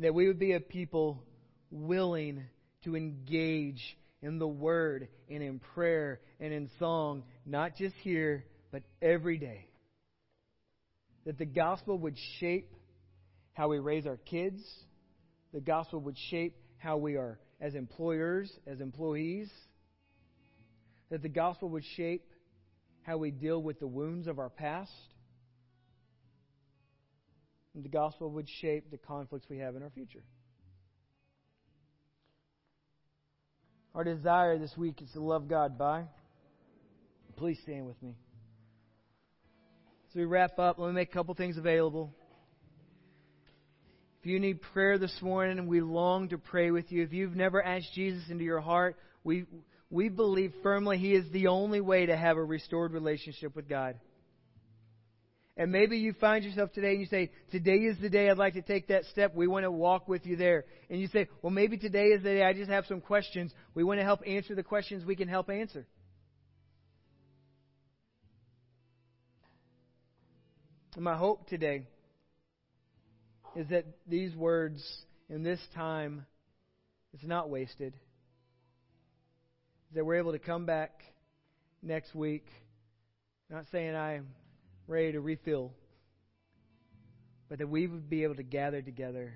That 0.00 0.14
we 0.14 0.26
would 0.26 0.38
be 0.38 0.52
a 0.52 0.60
people 0.60 1.22
willing 1.70 2.44
to 2.84 2.96
engage 2.96 3.96
in 4.22 4.38
the 4.38 4.48
Word 4.48 5.08
and 5.28 5.42
in 5.42 5.58
prayer 5.74 6.20
and 6.40 6.52
in 6.52 6.70
song, 6.78 7.24
not 7.44 7.76
just 7.76 7.94
here, 8.02 8.44
but 8.70 8.82
every 9.02 9.38
day. 9.38 9.68
That 11.26 11.38
the 11.38 11.46
gospel 11.46 11.98
would 11.98 12.16
shape 12.38 12.72
how 13.52 13.68
we 13.68 13.78
raise 13.78 14.06
our 14.06 14.16
kids, 14.16 14.62
the 15.52 15.60
gospel 15.60 16.00
would 16.00 16.16
shape 16.30 16.56
how 16.78 16.96
we 16.96 17.16
are 17.16 17.38
as 17.60 17.74
employers, 17.74 18.50
as 18.66 18.80
employees, 18.80 19.50
that 21.10 21.22
the 21.22 21.28
gospel 21.28 21.68
would 21.70 21.84
shape 21.96 22.24
how 23.02 23.16
we 23.16 23.30
deal 23.30 23.60
with 23.60 23.80
the 23.80 23.86
wounds 23.86 24.28
of 24.28 24.38
our 24.38 24.50
past 24.50 24.92
and 27.78 27.84
the 27.84 27.88
gospel 27.88 28.28
would 28.32 28.48
shape 28.60 28.90
the 28.90 28.96
conflicts 28.96 29.46
we 29.48 29.58
have 29.58 29.76
in 29.76 29.84
our 29.84 29.90
future. 29.90 30.24
Our 33.94 34.02
desire 34.02 34.58
this 34.58 34.76
week 34.76 35.00
is 35.00 35.12
to 35.12 35.20
love 35.20 35.46
God 35.46 35.78
by. 35.78 36.06
Please 37.36 37.56
stand 37.62 37.86
with 37.86 38.02
me. 38.02 38.16
As 40.10 40.16
we 40.16 40.24
wrap 40.24 40.58
up, 40.58 40.80
let 40.80 40.88
me 40.88 40.92
make 40.92 41.10
a 41.10 41.12
couple 41.12 41.34
things 41.36 41.56
available. 41.56 42.12
If 44.20 44.26
you 44.26 44.40
need 44.40 44.60
prayer 44.60 44.98
this 44.98 45.16
morning, 45.22 45.68
we 45.68 45.80
long 45.80 46.30
to 46.30 46.38
pray 46.38 46.72
with 46.72 46.90
you. 46.90 47.04
If 47.04 47.12
you've 47.12 47.36
never 47.36 47.64
asked 47.64 47.94
Jesus 47.94 48.24
into 48.28 48.42
your 48.42 48.60
heart, 48.60 48.96
we, 49.22 49.44
we 49.88 50.08
believe 50.08 50.52
firmly 50.64 50.98
He 50.98 51.14
is 51.14 51.30
the 51.30 51.46
only 51.46 51.80
way 51.80 52.06
to 52.06 52.16
have 52.16 52.38
a 52.38 52.44
restored 52.44 52.92
relationship 52.92 53.54
with 53.54 53.68
God. 53.68 54.00
And 55.58 55.72
maybe 55.72 55.98
you 55.98 56.12
find 56.12 56.44
yourself 56.44 56.72
today 56.72 56.92
and 56.92 57.00
you 57.00 57.06
say, 57.06 57.32
Today 57.50 57.78
is 57.78 57.98
the 58.00 58.08
day 58.08 58.30
I'd 58.30 58.38
like 58.38 58.54
to 58.54 58.62
take 58.62 58.86
that 58.88 59.04
step. 59.06 59.34
We 59.34 59.48
want 59.48 59.64
to 59.64 59.72
walk 59.72 60.06
with 60.06 60.24
you 60.24 60.36
there. 60.36 60.64
And 60.88 61.00
you 61.00 61.08
say, 61.08 61.26
Well, 61.42 61.50
maybe 61.50 61.76
today 61.76 62.06
is 62.06 62.22
the 62.22 62.28
day 62.28 62.44
I 62.44 62.52
just 62.52 62.70
have 62.70 62.86
some 62.86 63.00
questions. 63.00 63.52
We 63.74 63.82
want 63.82 63.98
to 63.98 64.04
help 64.04 64.20
answer 64.24 64.54
the 64.54 64.62
questions 64.62 65.04
we 65.04 65.16
can 65.16 65.26
help 65.26 65.50
answer. 65.50 65.84
And 70.94 71.02
my 71.04 71.16
hope 71.16 71.48
today 71.48 71.88
is 73.56 73.68
that 73.70 73.84
these 74.06 74.34
words 74.36 74.80
in 75.28 75.42
this 75.42 75.60
time 75.74 76.24
is 77.14 77.26
not 77.26 77.50
wasted. 77.50 77.94
That 79.96 80.06
we're 80.06 80.16
able 80.16 80.32
to 80.32 80.38
come 80.38 80.66
back 80.66 81.02
next 81.82 82.14
week. 82.14 82.46
Not 83.50 83.64
saying 83.72 83.96
I 83.96 84.20
ready 84.88 85.12
to 85.12 85.20
refill, 85.20 85.72
but 87.48 87.58
that 87.58 87.68
we 87.68 87.86
would 87.86 88.10
be 88.10 88.24
able 88.24 88.34
to 88.36 88.42
gather 88.42 88.82
together 88.82 89.34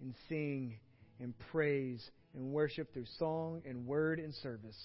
and 0.00 0.14
sing 0.28 0.78
and 1.18 1.34
praise 1.50 2.08
and 2.34 2.52
worship 2.52 2.92
through 2.92 3.06
song 3.18 3.62
and 3.66 3.86
word 3.86 4.20
and 4.20 4.34
service 4.34 4.76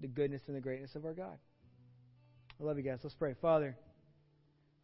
the 0.00 0.08
goodness 0.08 0.42
and 0.48 0.56
the 0.56 0.60
greatness 0.60 0.90
of 0.96 1.04
our 1.04 1.14
God. 1.14 1.38
I 2.60 2.64
love 2.64 2.76
you 2.76 2.82
guys. 2.82 2.98
Let's 3.02 3.14
pray. 3.14 3.34
Father, 3.40 3.76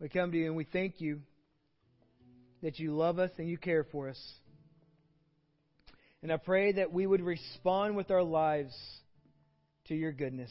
we 0.01 0.09
come 0.09 0.31
to 0.31 0.39
you 0.39 0.47
and 0.47 0.57
we 0.57 0.65
thank 0.65 1.01
you 1.01 1.21
that 2.63 2.79
you 2.79 2.95
love 2.95 3.19
us 3.19 3.31
and 3.39 3.49
you 3.49 3.59
care 3.59 3.85
for 3.91 4.09
us. 4.09 4.21
And 6.23 6.33
I 6.33 6.37
pray 6.37 6.73
that 6.73 6.93
we 6.93 7.07
would 7.07 7.21
respond 7.21 7.97
with 7.97 8.11
our 8.11 8.23
lives 8.23 8.77
to 9.87 9.95
your 9.95 10.13
goodness. 10.13 10.51